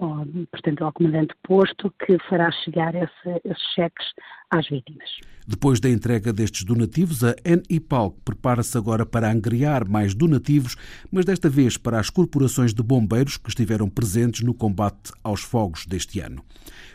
ao, 0.00 0.26
portanto, 0.50 0.84
ao 0.84 0.92
comandante 0.92 1.34
posto, 1.42 1.92
que 2.04 2.18
fará 2.28 2.50
chegar 2.64 2.94
esse, 2.94 3.40
esses 3.44 3.62
cheques 3.74 4.06
às 4.50 4.68
vítimas. 4.68 5.08
Depois 5.46 5.80
da 5.80 5.88
entrega 5.88 6.32
destes 6.32 6.64
donativos, 6.64 7.22
a 7.22 7.34
NIPAL 7.70 8.12
prepara-se 8.24 8.76
agora 8.76 9.04
para 9.04 9.30
angriar 9.30 9.86
mais 9.88 10.14
donativos, 10.14 10.76
mas 11.10 11.24
desta 11.24 11.48
vez 11.48 11.76
para 11.76 12.00
as 12.00 12.08
corporações 12.10 12.72
de 12.72 12.82
bombeiros 12.82 13.36
que 13.36 13.48
estiveram 13.48 13.88
presentes 13.88 14.42
no 14.42 14.54
combate 14.54 15.12
aos 15.22 15.42
fogos 15.42 15.86
deste 15.86 16.20
ano. 16.20 16.42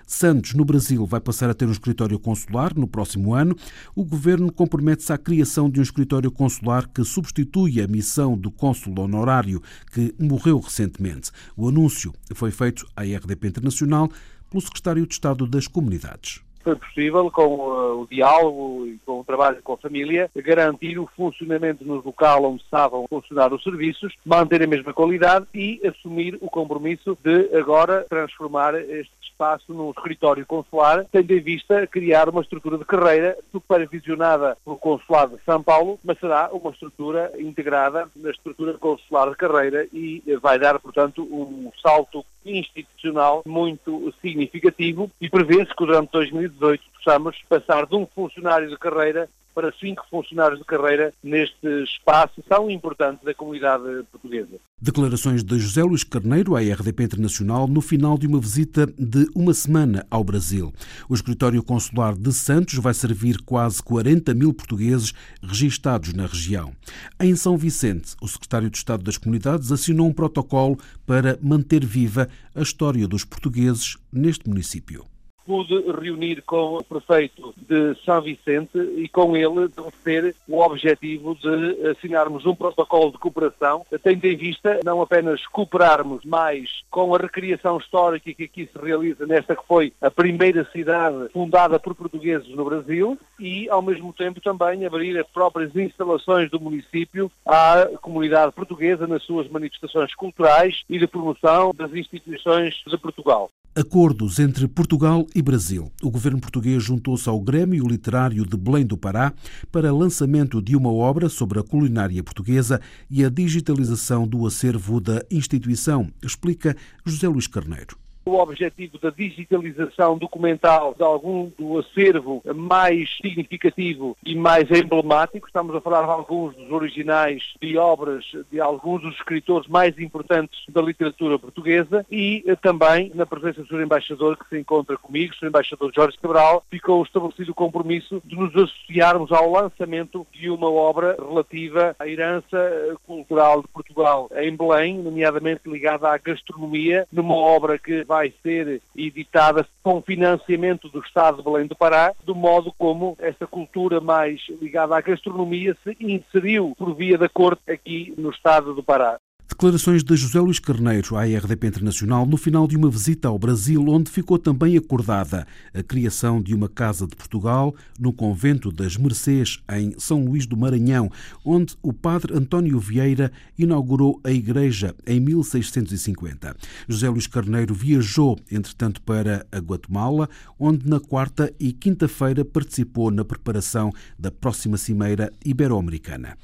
Santos, 0.06 0.54
no 0.54 0.64
Brasil, 0.64 1.06
vai 1.06 1.20
passar 1.20 1.50
a 1.50 1.54
ter 1.54 1.66
um 1.66 1.72
escritório 1.72 2.20
consular 2.20 2.76
no 2.76 2.88
próximo 2.88 3.34
ano. 3.34 3.56
O 3.96 4.04
governo 4.06 4.52
compromete-se 4.52 5.12
à 5.12 5.18
criação 5.18 5.70
de 5.70 5.80
um 5.80 5.84
escritório 5.84 6.32
consular 6.32 6.88
que 6.88 7.04
substitui 7.04 7.82
a 7.82 7.88
missão 7.88 8.38
do 8.38 8.52
cônsul 8.52 9.00
honorário 9.00 9.62
que 9.92 10.14
morreu 10.20 10.60
recentemente. 10.60 11.32
O 11.58 11.68
anúncio 11.68 12.14
foi 12.34 12.52
feito 12.52 12.86
à 12.96 13.02
RDP 13.02 13.48
Internacional 13.48 14.10
pelo 14.50 14.62
secretário 14.62 15.08
de 15.08 15.14
Estado 15.14 15.48
das 15.48 15.68
Comunidades 15.68 16.46
foi 16.66 16.76
possível, 16.76 17.30
com 17.30 17.60
uh, 17.60 18.02
o 18.02 18.08
diálogo 18.08 18.88
e 18.88 18.98
com 19.06 19.20
o 19.20 19.24
trabalho 19.24 19.62
com 19.64 19.74
a 19.74 19.78
família, 19.78 20.32
garantir 20.36 20.98
o 20.98 21.08
funcionamento 21.16 21.86
no 21.86 22.02
local 22.04 22.44
onde 22.44 22.64
estavam 22.64 23.06
a 23.06 23.08
funcionar 23.08 23.54
os 23.54 23.62
serviços, 23.62 24.12
manter 24.26 24.64
a 24.64 24.68
mesma 24.68 24.92
qualidade 24.92 25.46
e 25.54 25.80
assumir 25.86 26.36
o 26.42 26.50
compromisso 26.50 27.16
de 27.24 27.56
agora 27.56 28.04
transformar 28.10 28.74
este 28.74 29.25
espaço 29.36 29.74
num 29.74 29.92
escritório 29.92 30.46
consular, 30.46 31.06
tendo 31.12 31.32
em 31.32 31.42
vista 31.42 31.86
criar 31.86 32.30
uma 32.30 32.42
estrutura 32.42 32.78
de 32.78 32.86
carreira 32.86 33.38
supervisionada 33.52 34.58
pelo 34.64 34.78
Consulado 34.78 35.38
de 35.38 35.44
São 35.44 35.62
Paulo, 35.62 36.00
mas 36.04 36.18
será 36.20 36.50
uma 36.54 36.72
estrutura 36.72 37.32
integrada 37.38 38.10
na 38.16 38.32
estrutura 38.32 38.76
consular 38.76 39.30
de 39.30 39.36
carreira 39.36 39.86
e 39.94 40.24
vai 40.42 40.58
dar, 40.58 40.80
portanto, 40.80 41.22
um 41.24 41.70
salto 41.82 42.26
institucional 42.46 43.44
muito 43.46 44.14
significativo 44.22 45.12
e 45.20 45.30
prevê-se 45.30 45.76
que 45.76 45.86
durante 45.86 46.12
2018 46.12 46.84
possamos 46.96 47.36
passar 47.50 47.86
de 47.86 47.96
um 47.96 48.06
funcionário 48.06 48.70
de 48.70 48.78
carreira 48.78 49.30
para 49.56 49.74
cinco 49.80 50.06
funcionários 50.12 50.60
de 50.60 50.66
carreira 50.66 51.14
neste 51.24 51.66
espaço 51.84 52.44
tão 52.48 52.70
importante 52.70 53.24
da 53.24 53.34
comunidade 53.34 54.04
portuguesa. 54.12 54.60
Declarações 54.82 55.44
de 55.44 55.58
José 55.58 55.82
Luís 55.82 56.04
Carneiro 56.04 56.58
à 56.58 56.60
RDP 56.60 57.04
Internacional 57.04 57.66
no 57.66 57.80
final 57.80 58.18
de 58.18 58.28
uma 58.28 58.40
visita 58.40 58.86
de 58.86 59.28
uma 59.34 59.54
semana 59.54 60.06
ao 60.12 60.24
Brasil. 60.26 60.74
O 61.08 61.16
escritório 61.16 61.64
consular 61.64 62.14
de 62.14 62.34
Santos 62.34 62.76
vai 62.76 62.94
servir 62.94 63.42
quase 63.46 63.82
40 63.82 64.34
mil 64.34 64.54
portugueses 64.54 65.14
registados 65.42 66.14
na 66.14 66.28
região. 66.28 66.74
Em 67.20 67.34
São 67.36 67.58
Vicente, 67.58 68.16
o 68.22 68.28
secretário 68.28 68.70
de 68.70 68.78
Estado 68.78 69.04
das 69.04 69.18
Comunidades 69.18 69.72
assinou 69.72 70.08
um 70.08 70.14
protocolo 70.14 70.78
para 71.06 71.40
manter 71.42 71.86
viva 71.86 72.28
a 72.54 72.62
história 72.62 73.08
dos 73.08 73.24
portugueses 73.24 73.98
neste 74.12 74.50
município 74.50 75.06
pude 75.46 75.74
reunir 76.02 76.42
com 76.42 76.78
o 76.78 76.84
prefeito 76.84 77.54
de 77.58 77.96
São 78.04 78.22
Vicente 78.22 78.78
e 78.98 79.08
com 79.10 79.36
ele 79.36 79.70
ter 80.04 80.36
o 80.48 80.60
objetivo 80.60 81.36
de 81.36 81.88
assinarmos 81.90 82.46
um 82.46 82.56
protocolo 82.56 83.12
de 83.12 83.18
cooperação, 83.18 83.86
tendo 84.04 84.26
em 84.26 84.36
vista 84.36 84.80
não 84.84 85.02
apenas 85.02 85.46
cooperarmos 85.48 86.24
mais 86.26 86.70
com 86.90 87.14
a 87.14 87.18
recriação 87.18 87.78
histórica 87.78 88.34
que 88.34 88.44
aqui 88.44 88.70
se 88.72 88.80
realiza 88.84 89.26
nesta 89.26 89.56
que 89.56 89.68
foi 89.68 89.94
a 90.02 90.10
primeira 90.10 90.66
cidade 90.72 91.30
fundada 91.32 91.80
por 91.80 91.96
portugueses 91.96 92.50
no 92.50 92.66
Brasil 92.66 93.18
e, 93.40 93.70
ao 93.70 93.82
mesmo 93.82 94.14
tempo, 94.14 94.42
também 94.42 94.86
abrir 94.86 95.18
as 95.18 95.28
próprias 95.28 95.76
instalações 95.76 96.50
do 96.50 96.60
município 96.60 97.32
à 97.46 97.88
comunidade 98.02 98.52
portuguesa 98.52 99.08
nas 99.08 99.24
suas 99.24 99.48
manifestações 99.50 100.14
culturais 100.16 100.84
e 100.90 100.98
de 100.98 101.08
promoção 101.08 101.74
das 101.76 101.94
instituições 101.94 102.76
de 102.88 102.98
Portugal. 102.98 103.50
Acordos 103.78 104.40
entre 104.40 104.70
Portugal 104.70 105.28
e 105.36 105.42
Brasil. 105.42 105.92
O 106.02 106.10
governo 106.10 106.40
português 106.40 106.82
juntou-se 106.82 107.28
ao 107.28 107.42
Grêmio 107.42 107.86
Literário 107.86 108.46
de 108.46 108.56
Belém 108.56 108.86
do 108.86 108.98
Pará 108.98 109.34
para 109.70 109.94
lançamento 109.94 110.62
de 110.62 110.78
uma 110.78 110.92
obra 110.92 111.28
sobre 111.28 111.60
a 111.60 111.64
culinária 111.64 112.24
portuguesa 112.24 112.80
e 113.10 113.26
a 113.26 113.30
digitalização 113.30 114.26
do 114.26 114.48
acervo 114.48 115.02
da 115.02 115.22
instituição, 115.30 116.10
explica 116.24 116.76
José 117.06 117.28
Luís 117.28 117.48
Carneiro. 117.48 118.05
O 118.26 118.40
objetivo 118.40 118.98
da 118.98 119.12
digitalização 119.12 120.18
documental 120.18 120.96
de 120.96 121.04
algum 121.04 121.52
do 121.58 121.78
acervo 121.78 122.42
mais 122.56 123.08
significativo 123.22 124.18
e 124.26 124.36
mais 124.36 124.70
emblemático. 124.72 125.48
Estamos 125.48 125.76
a 125.76 125.82
falar 125.82 126.04
de 126.04 126.12
alguns 126.12 126.56
dos 126.56 126.72
originais 126.72 127.44
de 127.62 127.78
obras 127.78 128.26
de 128.52 128.60
alguns 128.60 129.04
dos 129.04 129.16
escritores 129.16 129.68
mais 129.68 129.98
importantes 130.00 130.60
da 130.70 130.82
literatura 130.82 131.38
portuguesa 131.38 132.06
e 132.10 132.44
eh, 132.48 132.56
também 132.56 133.12
na 133.14 133.26
presença 133.26 133.62
do 133.62 133.68
Sr. 133.68 133.84
Embaixador 133.84 134.38
que 134.38 134.50
se 134.50 134.60
encontra 134.60 134.98
comigo, 134.98 135.34
o 135.34 135.38
Sr. 135.38 135.48
Embaixador 135.48 135.92
Jorge 135.96 136.18
Cabral, 136.18 136.64
ficou 136.70 137.04
estabelecido 137.04 137.52
o 137.52 137.56
compromisso 137.56 138.22
de 138.26 138.36
nos 138.36 138.56
associarmos 138.56 139.32
ao 139.32 139.52
lançamento 139.52 140.26
de 140.32 140.50
uma 140.50 140.70
obra 140.70 141.16
relativa 141.20 141.96
à 142.00 142.08
herança 142.08 142.58
eh, 142.58 142.96
cultural 143.06 143.62
de 143.62 143.68
Portugal 143.68 144.30
em 144.36 144.56
Belém, 144.56 144.98
nomeadamente 144.98 145.62
ligada 145.68 146.10
à 146.10 146.18
gastronomia, 146.18 147.08
numa 147.12 147.36
obra 147.36 147.78
que 147.78 148.04
vai 148.04 148.15
ser 148.42 148.82
editada 148.96 149.68
com 149.84 150.02
financiamento 150.02 150.90
do 150.90 151.00
Estado 151.00 151.38
de 151.38 151.44
Belém 151.44 151.68
do 151.68 151.76
Pará, 151.76 152.14
do 152.24 152.36
modo 152.36 152.74
como 152.78 153.16
essa 153.20 153.46
cultura 153.46 154.00
mais 154.00 154.42
ligada 154.62 154.96
à 154.96 155.02
gastronomia 155.02 155.76
se 155.84 155.96
inseriu 156.00 156.74
por 156.78 156.96
via 156.96 157.18
da 157.18 157.30
corte 157.30 157.72
aqui 157.72 158.14
no 158.18 158.30
Estado 158.30 158.74
do 158.74 158.84
Pará. 158.84 159.18
Declarações 159.48 160.04
de 160.04 160.16
José 160.16 160.40
Luís 160.40 160.58
Carneiro 160.58 161.16
à 161.16 161.24
RDP 161.24 161.68
Internacional 161.68 162.26
no 162.26 162.36
final 162.36 162.68
de 162.68 162.76
uma 162.76 162.90
visita 162.90 163.28
ao 163.28 163.38
Brasil, 163.38 163.86
onde 163.88 164.10
ficou 164.10 164.40
também 164.40 164.76
acordada 164.76 165.46
a 165.72 165.84
criação 165.84 166.42
de 166.42 166.56
uma 166.56 166.68
Casa 166.68 167.06
de 167.06 167.16
Portugal 167.16 167.74
no 167.98 168.12
convento 168.12 168.72
das 168.72 168.98
Mercês, 168.98 169.60
em 169.72 169.94
São 170.00 170.26
Luís 170.26 170.48
do 170.48 170.58
Maranhão, 170.58 171.12
onde 171.46 171.76
o 171.84 171.94
padre 171.94 172.36
António 172.36 172.80
Vieira 172.80 173.32
inaugurou 173.58 174.20
a 174.24 174.32
igreja 174.32 174.96
em 175.06 175.20
1650. 175.20 176.58
José 176.90 177.08
Luís 177.08 177.28
Carneiro 177.28 177.74
viajou, 177.76 178.40
entretanto, 178.52 179.00
para 179.04 179.46
a 179.52 179.60
Guatemala, 179.60 180.28
onde 180.60 180.90
na 180.90 181.00
quarta 181.00 181.54
e 181.60 181.72
quinta-feira 181.72 182.44
participou 182.44 183.12
na 183.12 183.24
preparação 183.24 183.94
da 184.18 184.32
próxima 184.32 184.76
Cimeira 184.76 185.32
Ibero-Americana. 185.46 186.36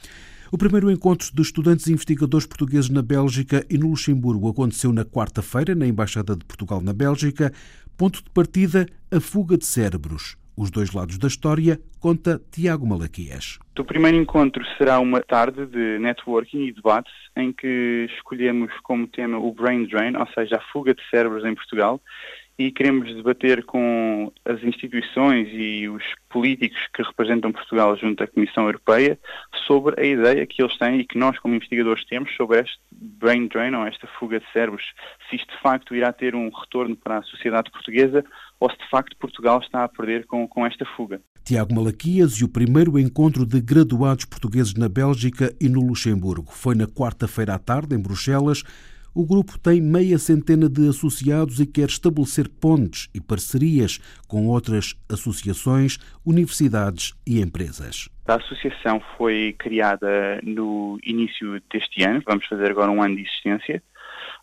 O 0.53 0.58
primeiro 0.58 0.91
encontro 0.91 1.34
de 1.34 1.41
estudantes 1.41 1.88
e 1.88 1.93
investigadores 1.93 2.46
portugueses 2.46 2.89
na 2.89 3.01
Bélgica 3.01 3.65
e 3.70 3.77
no 3.77 3.88
Luxemburgo 3.88 4.50
aconteceu 4.50 4.91
na 4.91 5.05
quarta-feira, 5.05 5.74
na 5.74 5.88
Embaixada 5.88 6.36
de 6.36 6.43
Portugal 6.43 6.81
na 6.81 6.91
Bélgica. 6.91 7.53
Ponto 7.98 8.22
de 8.22 8.29
partida, 8.31 8.86
a 9.10 9.22
fuga 9.22 9.58
de 9.58 9.65
cérebros. 9.65 10.36
Os 10.58 10.70
dois 10.70 10.91
lados 10.91 11.17
da 11.17 11.29
história, 11.29 11.79
conta 12.01 12.41
Tiago 12.51 12.86
Malaquias. 12.86 13.60
O 13.79 13.86
primeiro 13.86 14.17
encontro 14.17 14.62
será 14.77 15.00
uma 15.00 15.22
tarde 15.22 15.65
de 15.67 15.98
networking 16.00 16.65
e 16.65 16.74
debates 16.74 17.13
em 17.38 17.53
que 17.53 18.10
escolhemos 18.17 18.74
como 18.84 19.08
tema 19.08 19.39
o 19.39 19.53
brain 19.53 19.88
drain, 19.88 20.17
ou 20.17 20.27
seja, 20.34 20.58
a 20.58 20.72
fuga 20.74 20.93
de 20.93 21.01
cérebros 21.10 21.46
em 21.46 21.55
Portugal, 21.55 22.01
e 22.68 22.72
queremos 22.72 23.13
debater 23.15 23.63
com 23.65 24.32
as 24.46 24.63
instituições 24.63 25.48
e 25.51 25.89
os 25.89 26.03
políticos 26.30 26.80
que 26.94 27.01
representam 27.01 27.51
Portugal 27.51 27.96
junto 27.98 28.24
à 28.24 28.27
Comissão 28.27 28.65
Europeia 28.65 29.18
sobre 29.65 30.00
a 30.00 30.06
ideia 30.06 30.46
que 30.46 30.62
eles 30.62 30.77
têm 30.77 31.00
e 31.00 31.06
que 31.06 31.18
nós, 31.18 31.39
como 31.39 31.56
investigadores, 31.56 32.06
temos 32.06 32.36
sobre 32.36 32.60
este 32.60 32.80
brain 32.91 33.48
drain 33.48 33.74
ou 33.74 33.86
esta 33.88 34.08
fuga 34.20 34.39
de 34.39 34.46
cérebros, 34.53 34.84
se 35.30 35.38
isto 35.38 35.51
de 35.51 35.60
facto 35.62 35.96
irá 35.96 36.13
ter 36.13 36.36
um 36.36 36.50
retorno 36.50 36.96
para 36.96 37.18
a 37.18 37.24
sociedade 37.24 37.72
portuguesa 37.72 38.24
ou 38.60 38.70
se 38.70 38.77
de 38.77 38.89
facto 38.89 39.18
Portugal 39.18 39.60
está 39.60 39.84
a 39.84 39.89
perder 39.89 40.27
com, 40.27 40.48
com 40.48 40.65
esta 40.65 40.86
fuga. 40.86 41.20
Tiago 41.44 41.74
Malaquias 41.74 42.34
e 42.34 42.44
o 42.44 42.48
primeiro 42.48 43.00
encontro 43.00 43.46
de 43.46 43.60
graduados 43.60 44.25
portugueses 44.25 44.75
na 44.75 44.88
Bélgica 44.88 45.51
e 45.60 45.68
no 45.68 45.82
Luxemburgo. 45.82 46.51
Foi 46.51 46.75
na 46.75 46.86
quarta-feira 46.86 47.56
à 47.56 47.60
tarde, 47.60 47.96
em 47.96 48.00
Bruxelas. 48.00 48.63
O 49.13 49.25
grupo 49.25 49.60
tem 49.60 49.82
meia 49.82 50.18
centena 50.18 50.70
de 50.70 50.88
associados 50.88 51.60
e 51.60 51.65
quer 51.65 51.89
estabelecer 51.89 52.48
pontes 52.48 53.10
e 53.13 53.20
parcerias 53.20 54.00
com 54.25 54.48
outras 54.48 54.96
associações, 55.10 55.98
universidades 56.25 57.13
e 57.27 57.41
empresas. 57.41 58.08
A 58.25 58.36
associação 58.36 59.01
foi 59.18 59.53
criada 59.60 60.39
no 60.44 60.98
início 61.03 61.62
deste 61.70 62.03
ano, 62.03 62.24
vamos 62.25 62.46
fazer 62.46 62.72
agora 62.72 62.89
um 62.89 63.03
ano 63.03 63.18
de 63.18 63.24
existência. 63.24 63.84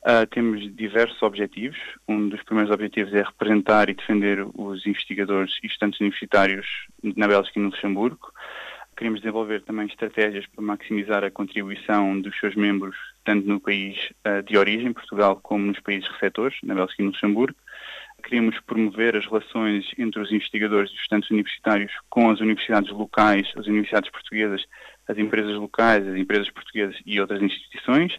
Uh, 0.03 0.27
temos 0.27 0.61
diversos 0.77 1.21
objetivos. 1.23 1.79
Um 2.07 2.29
dos 2.29 2.43
primeiros 2.43 2.71
objetivos 2.71 3.15
é 3.15 3.23
representar 3.23 3.89
e 3.89 3.95
defender 3.95 4.47
os 4.55 4.87
investigadores 4.87 5.59
e 5.63 5.67
estudantes 5.67 5.99
universitários 5.99 6.67
na 7.03 7.27
Bélgica 7.27 7.59
e 7.59 7.63
no 7.63 7.71
Luxemburgo. 7.71 8.33
Queremos 8.99 9.21
desenvolver 9.21 9.63
também 9.63 9.87
estratégias 9.87 10.45
para 10.47 10.65
maximizar 10.65 11.25
a 11.25 11.31
contribuição 11.31 12.21
dos 12.21 12.39
seus 12.39 12.55
membros, 12.55 12.97
tanto 13.29 13.47
no 13.47 13.61
país 13.61 14.11
uh, 14.27 14.43
de 14.43 14.57
origem, 14.57 14.91
Portugal, 14.91 15.39
como 15.43 15.67
nos 15.67 15.79
países 15.81 16.09
receptores, 16.09 16.57
na 16.63 16.75
Bélgica 16.75 17.03
e 17.03 17.05
no 17.05 17.11
Luxemburgo. 17.11 17.59
Queremos 18.25 18.59
promover 18.61 19.15
as 19.15 19.27
relações 19.27 19.85
entre 19.99 20.19
os 20.19 20.33
investigadores 20.33 20.91
e 20.91 20.95
os 20.95 21.01
estudantes 21.03 21.31
universitários 21.31 21.93
com 22.09 22.31
as 22.31 22.41
universidades 22.41 22.91
locais, 22.91 23.47
as 23.55 23.67
universidades 23.67 24.11
portuguesas, 24.11 24.65
as 25.07 25.19
empresas 25.19 25.57
locais, 25.57 26.09
as 26.09 26.17
empresas 26.17 26.49
portuguesas 26.49 26.97
e 27.05 27.21
outras 27.21 27.43
instituições. 27.43 28.19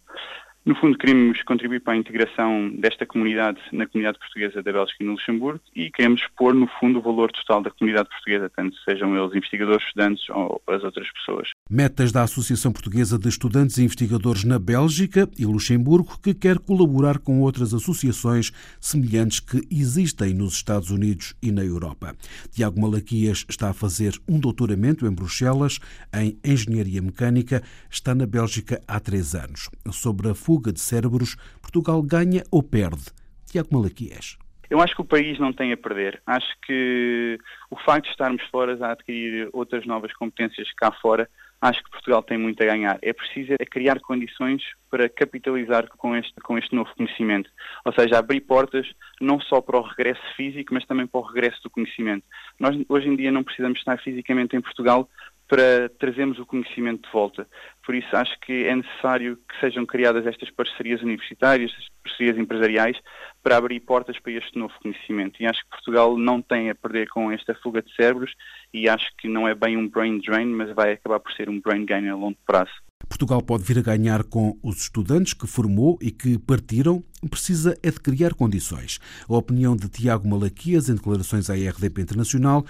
No 0.64 0.76
fundo, 0.76 0.96
queremos 0.96 1.42
contribuir 1.42 1.80
para 1.80 1.94
a 1.94 1.98
integração 1.98 2.70
desta 2.76 3.04
comunidade 3.04 3.60
na 3.72 3.88
comunidade 3.88 4.20
portuguesa 4.20 4.62
da 4.62 4.72
Bélgica 4.72 4.98
e 5.02 5.08
no 5.08 5.14
Luxemburgo 5.14 5.60
e 5.76 5.90
queremos 5.90 6.22
expor, 6.22 6.54
no 6.54 6.68
fundo, 6.68 7.00
o 7.00 7.02
valor 7.02 7.32
total 7.32 7.64
da 7.64 7.72
comunidade 7.72 8.10
portuguesa, 8.10 8.52
tanto 8.56 8.78
sejam 8.84 9.18
eles 9.18 9.36
investigadores, 9.36 9.88
estudantes 9.88 10.30
ou 10.30 10.62
as 10.68 10.84
outras 10.84 11.12
pessoas. 11.14 11.50
Metas 11.72 12.12
da 12.12 12.24
Associação 12.24 12.72
Portuguesa 12.72 13.20
de 13.20 13.30
Estudantes 13.30 13.78
e 13.78 13.84
Investigadores 13.84 14.44
na 14.44 14.58
Bélgica 14.58 15.30
e 15.38 15.46
Luxemburgo, 15.46 16.20
que 16.20 16.34
quer 16.34 16.58
colaborar 16.58 17.20
com 17.20 17.42
outras 17.42 17.76
associações 17.76 18.50
semelhantes 18.82 19.40
que 19.40 19.62
existem 19.70 20.34
nos 20.34 20.54
Estados 20.54 20.90
Unidos 20.90 21.36
e 21.44 21.52
na 21.52 21.64
Europa. 21.64 22.16
Tiago 22.50 22.82
Malaquias 22.82 23.46
está 23.48 23.70
a 23.70 23.74
fazer 23.74 24.14
um 24.28 24.40
doutoramento 24.40 25.06
em 25.06 25.14
Bruxelas 25.14 25.78
em 26.12 26.40
Engenharia 26.44 27.04
Mecânica, 27.04 27.62
está 27.88 28.16
na 28.16 28.26
Bélgica 28.26 28.82
há 28.88 29.00
três 29.00 29.36
anos. 29.36 29.70
Sobre 29.92 30.28
a 30.28 30.34
fuga 30.34 30.74
de 30.74 30.80
cérebros, 30.80 31.36
Portugal 31.62 32.02
ganha 32.02 32.44
ou 32.50 32.64
perde? 32.64 33.12
Tiago 33.46 33.70
Malaquias. 33.72 34.40
Eu 34.72 34.82
acho 34.82 34.96
que 34.96 35.02
o 35.02 35.06
país 35.06 35.40
não 35.40 35.54
tem 35.54 35.72
a 35.72 35.78
perder. 35.78 36.20
Acho 36.26 36.48
que 36.66 37.38
o 37.70 37.76
facto 37.78 38.06
de 38.06 38.12
estarmos 38.12 38.42
fora 38.52 38.76
a 38.84 38.92
adquirir 38.92 39.50
outras 39.54 39.86
novas 39.86 40.14
competências 40.14 40.68
cá 40.74 40.92
fora, 41.02 41.30
acho 41.62 41.84
que 41.84 41.92
Portugal 41.92 42.24
tem 42.24 42.38
muito 42.38 42.62
a 42.64 42.66
ganhar. 42.66 42.98
É 43.02 43.12
preciso 43.14 43.54
é 43.60 43.66
criar 43.66 44.00
condições 44.00 44.64
para 44.90 45.10
capitalizar 45.10 45.88
com 45.98 46.16
este, 46.16 46.34
com 46.42 46.58
este 46.58 46.74
novo 46.74 46.90
conhecimento. 46.96 47.50
Ou 47.86 47.94
seja, 47.94 48.18
abrir 48.18 48.42
portas 48.42 48.88
não 49.20 49.40
só 49.42 49.62
para 49.62 49.78
o 49.78 49.82
regresso 49.82 50.22
físico, 50.36 50.74
mas 50.74 50.86
também 50.86 51.06
para 51.06 51.20
o 51.20 51.24
regresso 51.24 51.62
do 51.64 51.70
conhecimento. 51.70 52.26
Nós 52.60 52.78
hoje 52.88 53.08
em 53.08 53.16
dia 53.16 53.32
não 53.32 53.44
precisamos 53.44 53.80
estar 53.80 53.98
fisicamente 54.00 54.56
em 54.56 54.62
Portugal 54.62 55.10
para 55.50 55.90
trazermos 55.98 56.38
o 56.38 56.46
conhecimento 56.46 57.08
de 57.08 57.12
volta. 57.12 57.48
Por 57.84 57.96
isso 57.96 58.16
acho 58.16 58.40
que 58.42 58.66
é 58.66 58.76
necessário 58.76 59.36
que 59.36 59.60
sejam 59.60 59.84
criadas 59.84 60.28
estas 60.28 60.52
parcerias 60.52 61.02
universitárias, 61.02 61.72
estas 61.72 61.90
parcerias 62.04 62.38
empresariais, 62.38 62.98
para 63.44 63.58
abrir 63.58 63.80
portas 63.82 64.20
para 64.20 64.34
este 64.34 64.58
novo 64.58 64.74
conhecimento. 64.82 65.42
E 65.42 65.46
acho 65.46 65.62
que 65.64 65.70
Portugal 65.70 66.18
não 66.18 66.42
tem 66.42 66.70
a 66.70 66.76
perder 66.76 67.08
com 67.10 67.32
esta 67.32 67.56
fuga 67.56 67.82
de 67.82 67.94
cérebros 67.96 68.34
e 68.74 68.90
acho 68.90 69.08
que 69.18 69.28
não 69.28 69.48
é 69.48 69.56
bem 69.56 69.78
um 69.78 69.88
brain 69.88 70.20
drain, 70.20 70.48
mas 70.48 70.74
vai 70.76 70.94
acabar 70.94 71.20
por 71.20 71.32
ser 71.34 71.50
um 71.50 71.60
brain 71.60 71.86
gain 71.86 72.08
a 72.10 72.16
longo 72.16 72.38
prazo. 72.46 72.72
Portugal 73.08 73.42
pode 73.42 73.64
vir 73.64 73.80
a 73.80 73.82
ganhar 73.82 74.24
com 74.24 74.58
os 74.62 74.82
estudantes 74.82 75.34
que 75.34 75.48
formou 75.48 75.98
e 76.02 76.12
que 76.12 76.38
partiram, 76.38 77.04
precisa 77.30 77.76
é 77.82 77.90
de 77.90 78.00
criar 78.00 78.34
condições. 78.36 79.00
A 79.28 79.36
opinião 79.36 79.76
de 79.76 79.90
Tiago 79.90 80.28
Malaquias, 80.28 80.90
em 80.90 80.96
declarações 80.96 81.50
à 81.50 81.54
RDP 81.54 82.02
Internacional, 82.02 82.66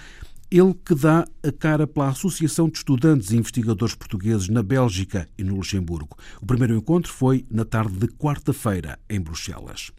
ele 0.50 0.74
que 0.74 0.94
dá 0.96 1.24
a 1.44 1.52
cara 1.52 1.86
pela 1.86 2.08
Associação 2.08 2.68
de 2.68 2.78
Estudantes 2.78 3.30
e 3.30 3.36
Investigadores 3.36 3.94
Portugueses 3.94 4.48
na 4.48 4.62
Bélgica 4.62 5.28
e 5.38 5.44
no 5.44 5.54
Luxemburgo. 5.54 6.16
O 6.42 6.46
primeiro 6.46 6.74
encontro 6.74 7.12
foi 7.12 7.44
na 7.48 7.64
tarde 7.64 7.98
de 7.98 8.08
quarta-feira, 8.08 8.98
em 9.08 9.20
Bruxelas. 9.20 9.92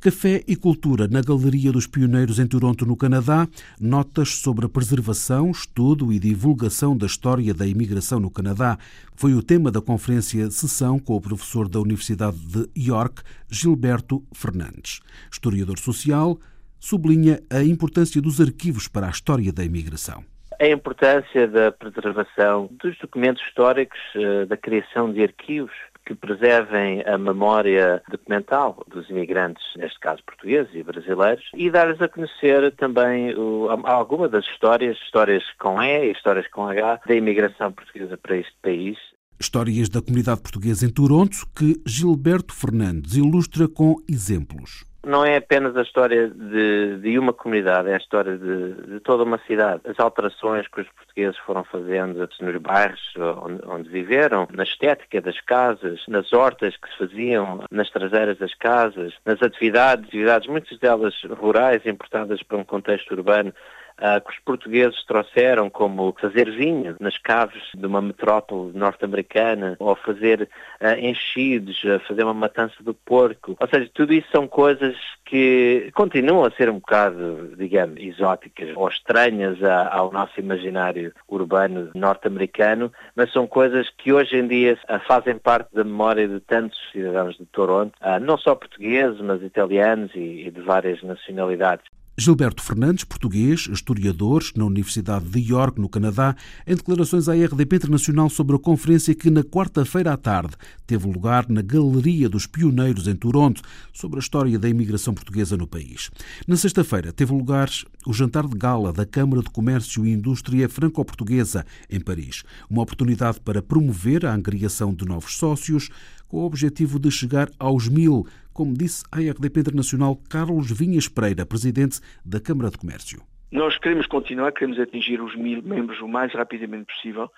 Café 0.00 0.44
e 0.46 0.54
Cultura 0.54 1.08
na 1.08 1.20
Galeria 1.20 1.72
dos 1.72 1.88
Pioneiros 1.88 2.38
em 2.38 2.46
Toronto, 2.46 2.86
no 2.86 2.96
Canadá. 2.96 3.48
Notas 3.80 4.36
sobre 4.36 4.64
a 4.64 4.68
preservação, 4.68 5.50
estudo 5.50 6.12
e 6.12 6.20
divulgação 6.20 6.96
da 6.96 7.04
história 7.04 7.52
da 7.52 7.66
imigração 7.66 8.20
no 8.20 8.30
Canadá. 8.30 8.78
Foi 9.16 9.34
o 9.34 9.42
tema 9.42 9.72
da 9.72 9.80
conferência 9.80 10.48
Sessão 10.52 11.00
com 11.00 11.16
o 11.16 11.20
professor 11.20 11.68
da 11.68 11.80
Universidade 11.80 12.36
de 12.38 12.68
York, 12.80 13.22
Gilberto 13.50 14.22
Fernandes. 14.32 15.00
Historiador 15.32 15.80
social, 15.80 16.38
sublinha 16.78 17.40
a 17.50 17.64
importância 17.64 18.22
dos 18.22 18.40
arquivos 18.40 18.86
para 18.86 19.08
a 19.08 19.10
história 19.10 19.52
da 19.52 19.64
imigração. 19.64 20.22
A 20.60 20.68
importância 20.68 21.48
da 21.48 21.72
preservação 21.72 22.70
dos 22.80 22.96
documentos 22.98 23.42
históricos, 23.42 23.98
eh, 24.14 24.46
da 24.46 24.56
criação 24.56 25.12
de 25.12 25.22
arquivos 25.24 25.72
que 26.08 26.14
preservem 26.14 27.02
a 27.06 27.18
memória 27.18 28.02
documental 28.10 28.82
dos 28.88 29.10
imigrantes, 29.10 29.62
neste 29.76 30.00
caso 30.00 30.24
portugueses 30.24 30.74
e 30.74 30.82
brasileiros, 30.82 31.44
e 31.54 31.70
dar-lhes 31.70 32.00
a 32.00 32.08
conhecer 32.08 32.74
também 32.76 33.34
o, 33.36 33.68
alguma 33.84 34.26
das 34.26 34.46
histórias, 34.46 34.96
histórias 35.04 35.44
com 35.58 35.82
E 35.82 36.06
e 36.06 36.12
histórias 36.12 36.48
com 36.48 36.66
H, 36.66 37.00
da 37.06 37.14
imigração 37.14 37.70
portuguesa 37.70 38.16
para 38.16 38.38
este 38.38 38.54
país. 38.62 38.96
Histórias 39.38 39.90
da 39.90 40.00
comunidade 40.00 40.40
portuguesa 40.40 40.86
em 40.86 40.90
Toronto 40.90 41.46
que 41.54 41.78
Gilberto 41.86 42.54
Fernandes 42.54 43.14
ilustra 43.14 43.68
com 43.68 43.96
exemplos. 44.08 44.87
Não 45.04 45.24
é 45.24 45.36
apenas 45.36 45.76
a 45.76 45.82
história 45.82 46.28
de, 46.28 46.98
de 46.98 47.18
uma 47.18 47.32
comunidade, 47.32 47.88
é 47.88 47.94
a 47.94 47.98
história 47.98 48.36
de, 48.36 48.74
de, 48.74 49.00
toda 49.00 49.22
uma 49.22 49.38
cidade. 49.46 49.80
As 49.84 49.98
alterações 49.98 50.66
que 50.66 50.80
os 50.80 50.88
portugueses 50.88 51.38
foram 51.38 51.62
fazendo 51.64 52.28
nos 52.40 52.56
bairros 52.56 53.14
onde, 53.16 53.62
onde, 53.66 53.88
viveram, 53.88 54.48
na 54.52 54.64
estética 54.64 55.20
das 55.20 55.40
casas, 55.40 56.00
nas 56.08 56.32
hortas 56.32 56.76
que 56.76 56.88
se 56.90 56.98
faziam, 56.98 57.64
nas 57.70 57.88
traseiras 57.90 58.38
das 58.38 58.54
casas, 58.54 59.14
nas 59.24 59.40
atividades, 59.40 60.06
atividades 60.06 60.48
muitas 60.48 60.78
delas 60.78 61.14
rurais, 61.38 61.86
importadas 61.86 62.42
para 62.42 62.58
um 62.58 62.64
contexto 62.64 63.12
urbano, 63.12 63.54
uh, 63.98 64.20
que 64.24 64.30
os 64.30 64.38
portugueses 64.40 65.04
trouxeram, 65.04 65.68
como 65.70 66.14
fazer 66.20 66.50
vinho 66.50 66.96
nas 67.00 67.18
caves 67.18 67.62
de 67.74 67.86
uma 67.86 68.00
metrópole 68.00 68.76
norte-americana, 68.76 69.76
ou 69.78 69.94
fazer 69.96 70.48
uh, 70.80 70.98
enchidos, 70.98 71.80
fazer 72.06 72.24
uma 72.24 72.34
matança 72.34 72.82
do 72.82 72.94
porco. 72.94 73.56
Ou 73.58 73.68
seja, 73.68 73.90
tudo 73.92 74.12
isso 74.12 74.28
são 74.30 74.46
coisas 74.46 74.96
que 75.24 75.90
continuam 75.94 76.44
a 76.44 76.50
ser 76.50 76.70
um 76.70 76.78
bocado, 76.78 77.54
digamos, 77.56 78.00
exóticas 78.00 78.70
ou 78.76 78.88
estranhas 78.88 79.62
a, 79.62 79.94
ao 79.94 80.10
nosso 80.12 80.38
imaginário 80.40 81.12
urbano 81.28 81.90
norte-americano, 81.94 82.92
mas 83.14 83.32
são 83.32 83.46
coisas 83.46 83.90
que 83.90 84.12
hoje 84.12 84.36
em 84.36 84.46
dia 84.46 84.78
fazem 85.06 85.36
parte 85.36 85.74
da 85.74 85.84
memória 85.84 86.26
de 86.26 86.40
tantos 86.40 86.78
cidadãos 86.92 87.36
de 87.36 87.44
Toronto, 87.46 87.92
não 88.22 88.38
só 88.38 88.54
portugueses, 88.54 89.20
mas 89.20 89.42
italianos 89.42 90.10
e, 90.14 90.46
e 90.46 90.50
de 90.50 90.60
várias 90.60 91.02
nacionalidades. 91.02 91.84
Gilberto 92.20 92.64
Fernandes, 92.64 93.04
português, 93.04 93.68
historiador 93.70 94.42
na 94.56 94.64
Universidade 94.64 95.24
de 95.26 95.38
York, 95.38 95.80
no 95.80 95.88
Canadá, 95.88 96.34
em 96.66 96.74
declarações 96.74 97.28
à 97.28 97.32
RDP 97.32 97.76
Internacional 97.76 98.28
sobre 98.28 98.56
a 98.56 98.58
conferência 98.58 99.14
que 99.14 99.30
na 99.30 99.44
quarta-feira 99.44 100.12
à 100.12 100.16
tarde 100.16 100.56
teve 100.84 101.06
lugar 101.06 101.48
na 101.48 101.62
Galeria 101.62 102.28
dos 102.28 102.44
Pioneiros 102.44 103.06
em 103.06 103.14
Toronto, 103.14 103.62
sobre 103.92 104.18
a 104.18 104.20
história 104.20 104.58
da 104.58 104.68
imigração 104.68 105.14
portuguesa 105.14 105.56
no 105.56 105.68
país. 105.68 106.10
Na 106.44 106.56
sexta-feira 106.56 107.12
teve 107.12 107.32
lugar 107.32 107.70
o 108.04 108.12
jantar 108.12 108.48
de 108.48 108.58
gala 108.58 108.92
da 108.92 109.06
Câmara 109.06 109.40
de 109.40 109.50
Comércio 109.50 110.04
e 110.04 110.10
Indústria 110.10 110.68
Franco-Portuguesa 110.68 111.64
em 111.88 112.00
Paris, 112.00 112.42
uma 112.68 112.82
oportunidade 112.82 113.38
para 113.38 113.62
promover 113.62 114.26
a 114.26 114.34
angriação 114.34 114.92
de 114.92 115.04
novos 115.04 115.36
sócios, 115.36 115.88
com 116.26 116.38
o 116.38 116.44
objetivo 116.44 116.98
de 116.98 117.10
chegar 117.10 117.50
aos 117.58 117.88
mil, 117.88 118.26
como 118.58 118.74
disse 118.74 119.04
à 119.12 119.18
RDP 119.18 119.60
Internacional 119.60 120.18
Carlos 120.28 120.68
Vinhas 120.76 121.06
Pereira, 121.06 121.46
presidente 121.46 122.00
da 122.24 122.40
Câmara 122.40 122.70
de 122.70 122.76
Comércio. 122.76 123.22
Nós 123.52 123.78
queremos 123.78 124.08
continuar, 124.08 124.50
queremos 124.50 124.80
atingir 124.80 125.22
os 125.22 125.36
mil 125.36 125.62
membros 125.62 126.00
o 126.00 126.08
mais 126.08 126.34
rapidamente 126.34 126.92
possível. 126.92 127.30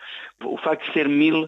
O 0.42 0.56
facto 0.56 0.86
de 0.86 0.94
ser 0.94 1.06
mil 1.06 1.46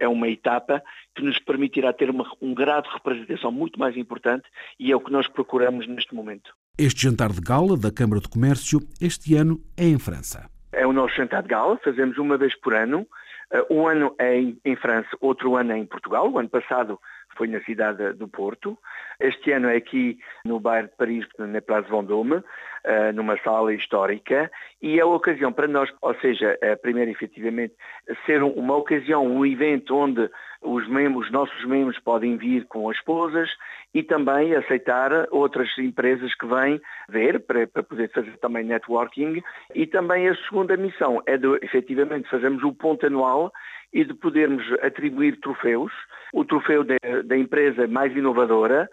é 0.00 0.08
uma 0.08 0.26
etapa 0.26 0.82
que 1.14 1.22
nos 1.22 1.38
permitirá 1.38 1.92
ter 1.92 2.10
uma, 2.10 2.28
um 2.42 2.52
grau 2.52 2.82
de 2.82 2.88
representação 2.88 3.52
muito 3.52 3.78
mais 3.78 3.96
importante 3.96 4.46
e 4.80 4.90
é 4.90 4.96
o 4.96 5.00
que 5.00 5.12
nós 5.12 5.28
procuramos 5.28 5.86
neste 5.86 6.12
momento. 6.12 6.52
Este 6.76 7.02
jantar 7.02 7.30
de 7.30 7.40
gala 7.40 7.76
da 7.76 7.92
Câmara 7.92 8.20
de 8.20 8.28
Comércio 8.28 8.80
este 9.00 9.36
ano 9.36 9.60
é 9.76 9.84
em 9.84 9.98
França. 10.00 10.50
É 10.72 10.84
o 10.84 10.92
nosso 10.92 11.14
jantar 11.14 11.44
de 11.44 11.50
gala, 11.50 11.78
fazemos 11.84 12.18
uma 12.18 12.36
vez 12.36 12.52
por 12.60 12.74
ano. 12.74 13.06
Uh, 13.52 13.74
um 13.74 13.86
ano 13.86 14.12
é 14.18 14.40
em, 14.40 14.58
em 14.64 14.74
França, 14.74 15.16
outro 15.20 15.54
ano 15.54 15.70
é 15.70 15.78
em 15.78 15.86
Portugal. 15.86 16.28
O 16.32 16.36
ano 16.36 16.48
passado 16.48 16.98
foi 17.36 17.48
na 17.48 17.60
cidade 17.62 18.12
do 18.14 18.28
Porto. 18.28 18.78
Este 19.20 19.52
ano 19.52 19.68
é 19.68 19.76
aqui 19.76 20.18
no 20.44 20.60
bairro 20.60 20.88
de 20.88 20.96
Paris, 20.96 21.26
na 21.38 21.60
Praça 21.60 21.88
Vendôme, 21.88 22.42
eh, 22.84 23.12
numa 23.12 23.36
sala 23.38 23.72
histórica, 23.72 24.50
e 24.82 24.98
é 24.98 25.02
a 25.02 25.06
ocasião 25.06 25.52
para 25.52 25.68
nós, 25.68 25.90
ou 26.02 26.14
seja, 26.16 26.58
primeiro 26.82 27.10
efetivamente, 27.10 27.74
ser 28.26 28.42
uma 28.42 28.76
ocasião, 28.76 29.26
um 29.26 29.46
evento 29.46 29.96
onde 29.96 30.28
os 30.64 30.88
membros, 30.88 31.26
os 31.26 31.32
nossos 31.32 31.64
membros 31.64 31.98
podem 32.00 32.36
vir 32.36 32.64
com 32.66 32.88
as 32.88 32.96
esposas 32.96 33.50
e 33.92 34.02
também 34.02 34.54
aceitar 34.54 35.28
outras 35.30 35.68
empresas 35.78 36.34
que 36.34 36.46
vêm 36.46 36.80
ver 37.08 37.40
para, 37.40 37.66
para 37.66 37.82
poder 37.82 38.10
fazer 38.10 38.36
também 38.38 38.64
networking. 38.64 39.42
E 39.74 39.86
também 39.86 40.28
a 40.28 40.34
segunda 40.36 40.76
missão 40.76 41.22
é 41.26 41.36
de 41.36 41.46
efetivamente 41.62 42.28
fazermos 42.28 42.62
o 42.64 42.72
ponto 42.72 43.06
anual 43.06 43.52
e 43.92 44.04
de 44.04 44.14
podermos 44.14 44.64
atribuir 44.82 45.38
troféus, 45.40 45.92
o 46.32 46.44
troféu 46.44 46.82
da 46.82 47.36
empresa 47.36 47.86
mais 47.86 48.14
inovadora, 48.16 48.88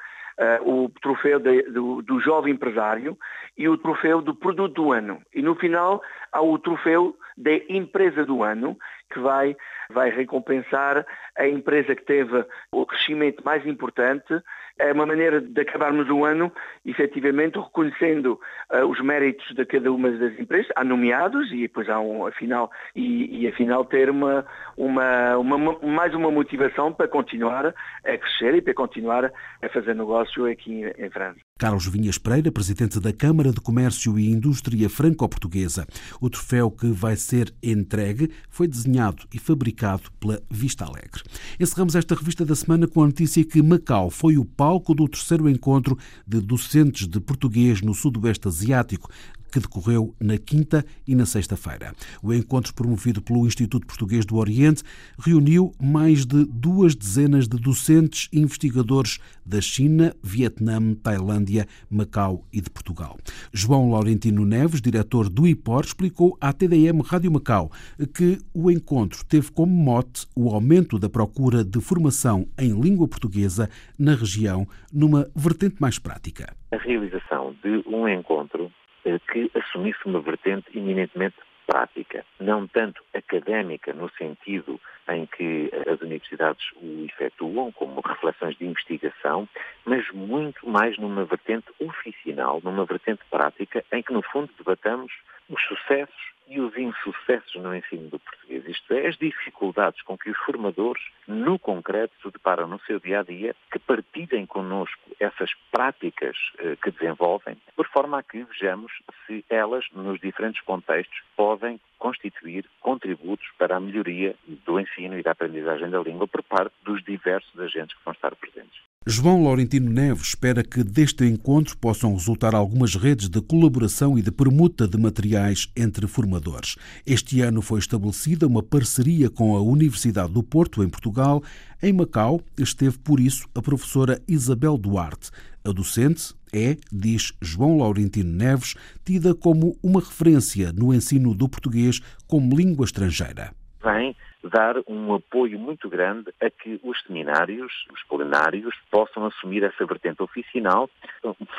o 0.61 0.89
troféu 1.01 1.39
de, 1.39 1.63
do, 1.63 2.01
do, 2.01 2.19
jovem 2.19 2.53
empresário 2.53 3.17
e 3.57 3.67
o 3.67 3.77
troféu 3.77 4.21
do 4.21 4.33
produto 4.35 4.73
do 4.73 4.91
ano. 4.91 5.21
E 5.33 5.41
no 5.41 5.55
final 5.55 6.01
há 6.31 6.41
o 6.41 6.57
troféu 6.57 7.15
da 7.37 7.51
empresa 7.69 8.25
do 8.25 8.43
ano, 8.43 8.77
que 9.11 9.19
vai, 9.19 9.55
vai 9.89 10.09
recompensar 10.09 11.05
a 11.37 11.47
empresa 11.47 11.95
que 11.95 12.03
teve 12.03 12.45
o 12.71 12.85
crescimento 12.85 13.43
mais 13.43 13.65
importante. 13.65 14.41
É 14.79 14.91
uma 14.91 15.05
maneira 15.05 15.39
de 15.41 15.61
acabarmos 15.61 16.09
o 16.09 16.25
ano, 16.25 16.51
efetivamente, 16.85 17.59
reconhecendo 17.59 18.39
uh, 18.71 18.85
os 18.85 19.01
méritos 19.01 19.45
de 19.55 19.65
cada 19.65 19.91
uma 19.91 20.09
das 20.11 20.39
empresas. 20.39 20.71
Há 20.75 20.83
nomeados 20.83 21.51
e 21.51 21.61
depois 21.61 21.89
há 21.89 21.99
um, 21.99 22.25
afinal, 22.25 22.71
e, 22.95 23.41
e 23.41 23.47
afinal 23.47 23.85
ter 23.85 24.09
uma, 24.09 24.45
uma, 24.77 25.37
uma, 25.37 25.79
mais 25.79 26.13
uma 26.13 26.31
motivação 26.31 26.91
para 26.93 27.07
continuar 27.07 27.67
a 27.67 28.17
crescer 28.17 28.55
e 28.55 28.61
para 28.61 28.73
continuar 28.73 29.25
a 29.25 29.69
fazer 29.69 29.95
negócio 29.95 30.45
aqui 30.45 30.83
em 30.97 31.09
França. 31.09 31.39
Carlos 31.59 31.87
Vinhas 31.87 32.17
Pereira, 32.17 32.51
presidente 32.51 32.99
da 32.99 33.13
Câmara 33.13 33.51
de 33.51 33.61
Comércio 33.61 34.17
e 34.17 34.31
Indústria 34.31 34.89
Franco-Portuguesa. 34.89 35.85
O 36.19 36.27
troféu 36.27 36.71
que 36.71 36.87
vai 36.87 37.15
ser 37.15 37.53
entregue 37.61 38.31
foi 38.49 38.67
desenhado 38.67 39.27
e 39.31 39.37
fabricado 39.37 40.11
pela 40.19 40.41
Vista 40.49 40.85
Alegre. 40.85 41.21
Encerramos 41.59 41.95
esta 41.95 42.15
revista 42.15 42.43
da 42.43 42.55
semana 42.55 42.87
com 42.87 43.03
a 43.03 43.05
notícia 43.05 43.45
que 43.45 43.61
Macau 43.61 44.09
foi 44.09 44.37
o 44.37 44.45
palco 44.61 44.93
do 44.93 45.07
terceiro 45.07 45.49
encontro 45.49 45.97
de 46.27 46.39
docentes 46.39 47.07
de 47.07 47.19
português 47.19 47.81
no 47.81 47.95
Sudoeste 47.95 48.47
Asiático, 48.47 49.09
que 49.51 49.59
decorreu 49.59 50.15
na 50.19 50.37
quinta 50.37 50.85
e 51.07 51.13
na 51.13 51.25
sexta-feira. 51.25 51.93
O 52.23 52.33
encontro 52.33 52.73
promovido 52.73 53.21
pelo 53.21 53.45
Instituto 53.45 53.85
Português 53.85 54.25
do 54.25 54.37
Oriente 54.37 54.83
reuniu 55.19 55.73
mais 55.79 56.25
de 56.25 56.45
duas 56.45 56.95
dezenas 56.95 57.47
de 57.47 57.57
docentes 57.57 58.29
e 58.31 58.39
investigadores 58.39 59.19
da 59.45 59.59
China, 59.59 60.15
Vietnã, 60.23 60.93
Tailândia, 60.95 61.67
Macau 61.89 62.45
e 62.53 62.61
de 62.61 62.69
Portugal. 62.69 63.17
João 63.51 63.91
Laurentino 63.91 64.45
Neves, 64.45 64.81
diretor 64.81 65.29
do 65.29 65.47
IPOR, 65.47 65.81
explicou 65.81 66.37
à 66.39 66.53
TDM 66.53 67.01
Rádio 67.01 67.31
Macau 67.31 67.71
que 68.15 68.37
o 68.53 68.71
encontro 68.71 69.25
teve 69.25 69.51
como 69.51 69.73
mote 69.73 70.25
o 70.35 70.49
aumento 70.49 70.97
da 70.97 71.09
procura 71.09 71.63
de 71.63 71.81
formação 71.81 72.47
em 72.57 72.79
língua 72.79 73.07
portuguesa 73.07 73.69
na 73.97 74.15
região, 74.15 74.65
numa 74.93 75.27
vertente 75.35 75.75
mais 75.79 75.99
prática. 75.99 76.55
A 76.71 76.77
realização 76.77 77.53
de 77.63 77.83
um 77.87 78.07
encontro 78.07 78.71
que 79.03 79.51
assumisse 79.55 79.99
uma 80.05 80.21
vertente 80.21 80.77
eminentemente 80.77 81.35
prática, 81.65 82.25
não 82.39 82.67
tanto 82.67 83.01
académica 83.13 83.93
no 83.93 84.09
sentido 84.11 84.79
em 85.09 85.25
que 85.25 85.71
as 85.87 86.01
universidades 86.01 86.65
o 86.75 87.05
efetuam 87.05 87.71
como 87.71 88.01
reflexões 88.01 88.57
de 88.57 88.65
investigação, 88.65 89.47
mas 89.85 90.09
muito 90.11 90.67
mais 90.67 90.97
numa 90.97 91.23
vertente 91.23 91.67
oficinal, 91.79 92.59
numa 92.63 92.85
vertente 92.85 93.21
prática, 93.29 93.85
em 93.91 94.01
que 94.03 94.11
no 94.11 94.21
fundo 94.21 94.49
debatamos 94.57 95.13
os 95.49 95.61
sucessos 95.63 96.31
e 96.51 96.59
os 96.59 96.75
insucessos 96.77 97.55
no 97.55 97.73
ensino 97.73 98.09
do 98.09 98.19
português, 98.19 98.67
isto 98.67 98.93
é, 98.93 99.07
as 99.07 99.15
dificuldades 99.17 100.01
com 100.01 100.17
que 100.17 100.29
os 100.29 100.37
formadores, 100.39 101.01
no 101.25 101.57
concreto, 101.57 102.13
se 102.21 102.29
deparam 102.29 102.67
no 102.67 102.77
seu 102.81 102.99
dia 102.99 103.21
a 103.21 103.23
dia, 103.23 103.55
que 103.71 103.79
partilhem 103.79 104.45
connosco 104.45 104.99
essas 105.17 105.53
práticas 105.71 106.35
eh, 106.59 106.75
que 106.83 106.91
desenvolvem, 106.91 107.55
por 107.73 107.87
forma 107.87 108.19
a 108.19 108.23
que 108.23 108.43
vejamos 108.43 108.91
se 109.25 109.45
elas, 109.49 109.85
nos 109.93 110.19
diferentes 110.19 110.61
contextos, 110.63 111.23
podem 111.37 111.79
constituir 111.97 112.65
contributos 112.81 113.47
para 113.57 113.77
a 113.77 113.79
melhoria 113.79 114.35
do 114.45 114.77
ensino 114.77 115.17
e 115.17 115.23
da 115.23 115.31
aprendizagem 115.31 115.89
da 115.89 116.01
língua 116.01 116.27
por 116.27 116.43
parte 116.43 116.75
dos 116.83 117.01
diversos 117.01 117.57
agentes 117.57 117.95
que 117.95 118.03
vão 118.03 118.13
estar 118.13 118.35
presentes. 118.35 118.90
João 119.07 119.43
Laurentino 119.43 119.89
Neves 119.89 120.27
espera 120.27 120.63
que 120.63 120.83
deste 120.83 121.25
encontro 121.25 121.75
possam 121.75 122.13
resultar 122.13 122.53
algumas 122.53 122.93
redes 122.93 123.29
de 123.29 123.41
colaboração 123.41 124.15
e 124.15 124.21
de 124.21 124.31
permuta 124.31 124.87
de 124.87 124.95
materiais 124.95 125.67
entre 125.75 126.05
formadores. 126.05 126.75
Este 127.03 127.41
ano 127.41 127.63
foi 127.63 127.79
estabelecida 127.79 128.45
uma 128.45 128.61
parceria 128.61 129.27
com 129.27 129.55
a 129.55 129.61
Universidade 129.61 130.31
do 130.31 130.43
Porto, 130.43 130.83
em 130.83 130.87
Portugal. 130.87 131.41
Em 131.81 131.91
Macau 131.91 132.41
esteve, 132.55 132.99
por 132.99 133.19
isso, 133.19 133.49
a 133.55 133.61
professora 133.61 134.21
Isabel 134.27 134.77
Duarte. 134.77 135.31
A 135.65 135.71
docente 135.71 136.35
é, 136.53 136.77
diz 136.91 137.33
João 137.41 137.79
Laurentino 137.79 138.31
Neves, 138.31 138.75
tida 139.03 139.33
como 139.33 139.75
uma 139.81 139.99
referência 139.99 140.71
no 140.71 140.93
ensino 140.93 141.33
do 141.33 141.49
português 141.49 141.99
como 142.27 142.55
língua 142.55 142.85
estrangeira. 142.85 143.51
Vem 143.83 144.15
dar 144.43 144.75
um 144.87 145.13
apoio 145.13 145.59
muito 145.59 145.89
grande 145.89 146.33
a 146.41 146.49
que 146.49 146.79
os 146.83 147.01
seminários, 147.03 147.85
os 147.93 148.03
plenários, 148.03 148.75
possam 148.89 149.25
assumir 149.25 149.63
essa 149.63 149.85
vertente 149.85 150.21
oficinal, 150.21 150.89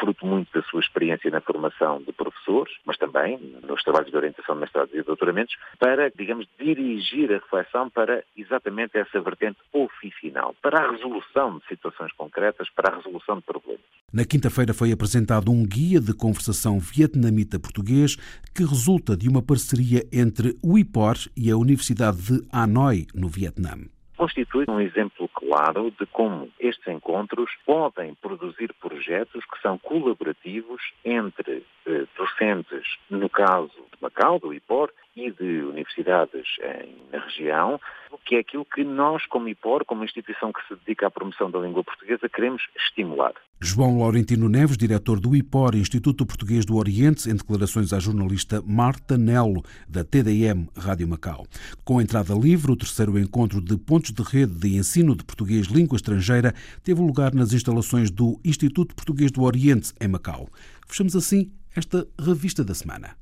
fruto 0.01 0.27
muito 0.27 0.53
da 0.53 0.63
sua 0.67 0.81
experiência 0.81 1.31
na 1.31 1.41
formação 1.41 2.03
de 2.03 2.13
professores, 2.13 2.73
mas 2.85 2.97
também 2.97 3.39
nos 3.67 3.83
trabalhos 3.83 4.11
de 4.11 4.17
orientação 4.17 4.55
de 4.55 4.61
mestrados 4.63 4.95
e 4.95 5.03
doutoramentos, 5.03 5.57
para, 5.79 6.11
digamos, 6.11 6.47
dirigir 6.59 7.31
a 7.31 7.35
reflexão 7.35 7.89
para 7.91 8.23
exatamente 8.37 8.99
essa 8.99 9.21
vertente 9.21 9.59
oficinal, 9.73 10.55
para 10.63 10.81
a 10.81 10.91
resolução 10.91 11.59
de 11.59 11.67
situações 11.67 12.13
concretas, 12.13 12.69
para 12.71 12.93
a 12.93 12.97
resolução 12.97 13.37
de 13.37 13.43
problemas. 13.43 13.83
Na 14.13 14.27
quinta-feira 14.27 14.75
foi 14.75 14.93
apresentado 14.93 15.51
um 15.51 15.65
guia 15.65 15.99
de 15.99 16.13
conversação 16.13 16.79
vietnamita-português 16.79 18.17
que 18.55 18.63
resulta 18.63 19.17
de 19.17 19.27
uma 19.27 19.41
parceria 19.41 20.07
entre 20.13 20.55
o 20.63 20.79
IPOR 20.79 21.15
e 21.35 21.51
a 21.51 21.57
Universidade 21.57 22.19
de 22.21 22.47
Hanoi, 22.73 23.07
no 23.15 23.29
Vietnã. 23.29 23.77
Constitui 24.17 24.65
um 24.67 24.81
exemplo 24.81 25.29
claro 25.35 25.93
de 25.99 26.07
como 26.07 26.49
estes 26.59 26.87
encontros 26.87 27.51
podem 27.67 28.15
produzir 28.15 28.73
projetos 28.81 29.45
que 29.45 29.61
são 29.61 29.77
colaborativos 29.77 30.81
entre 31.05 31.67
eh, 31.87 32.07
docentes, 32.17 32.87
no 33.11 33.29
caso 33.29 33.69
de 33.69 34.01
Macau, 34.01 34.39
do 34.39 34.55
IPOR, 34.55 34.91
e 35.15 35.31
de 35.31 35.63
universidades 35.65 36.47
em, 36.63 36.97
na 37.13 37.23
região, 37.23 37.79
que 38.25 38.37
é 38.37 38.39
aquilo 38.39 38.65
que 38.65 38.85
nós, 38.85 39.27
como 39.27 39.49
IPOR, 39.49 39.85
como 39.85 40.05
instituição 40.05 40.53
que 40.53 40.61
se 40.67 40.75
dedica 40.85 41.07
à 41.07 41.11
promoção 41.11 41.51
da 41.51 41.59
língua 41.59 41.83
portuguesa, 41.83 42.29
queremos 42.29 42.63
estimular. 42.77 43.33
João 43.61 44.01
Laurentino 44.01 44.49
Neves, 44.49 44.77
diretor 44.77 45.21
do 45.21 45.37
IPOR, 45.37 45.77
Instituto 45.77 46.27
Português 46.27 46.65
do 46.65 46.77
Oriente, 46.77 47.31
em 47.31 47.35
declarações 47.35 47.93
à 47.93 47.99
jornalista 47.99 48.63
Marta 48.67 49.17
Nelo, 49.17 49.63
da 49.89 50.05
TDM 50.05 50.69
Rádio 50.77 51.07
Macau. 51.07 51.47
Com 51.85 52.01
entrada 52.01 52.35
livre, 52.35 52.73
o 52.73 52.77
terceiro 52.77 53.19
encontro 53.19 53.61
de 53.61 53.77
pontos 53.77 54.13
de 54.13 54.23
rede 54.23 54.53
de 54.53 54.77
ensino 54.77 55.15
de 55.17 55.25
português 55.25 55.67
língua 55.67 55.97
estrangeira 55.97 56.55
teve 56.83 57.01
lugar 57.01 57.35
nas 57.35 57.53
instalações 57.53 58.11
do 58.11 58.41
Instituto 58.45 58.95
Português 58.95 59.31
do 59.31 59.43
Oriente, 59.43 59.93
em 60.01 60.09
Macau. 60.09 60.49
Fechamos 60.87 61.15
assim 61.15 61.53
esta 61.75 62.07
revista 62.19 62.65
da 62.65 62.75
semana. 62.75 63.22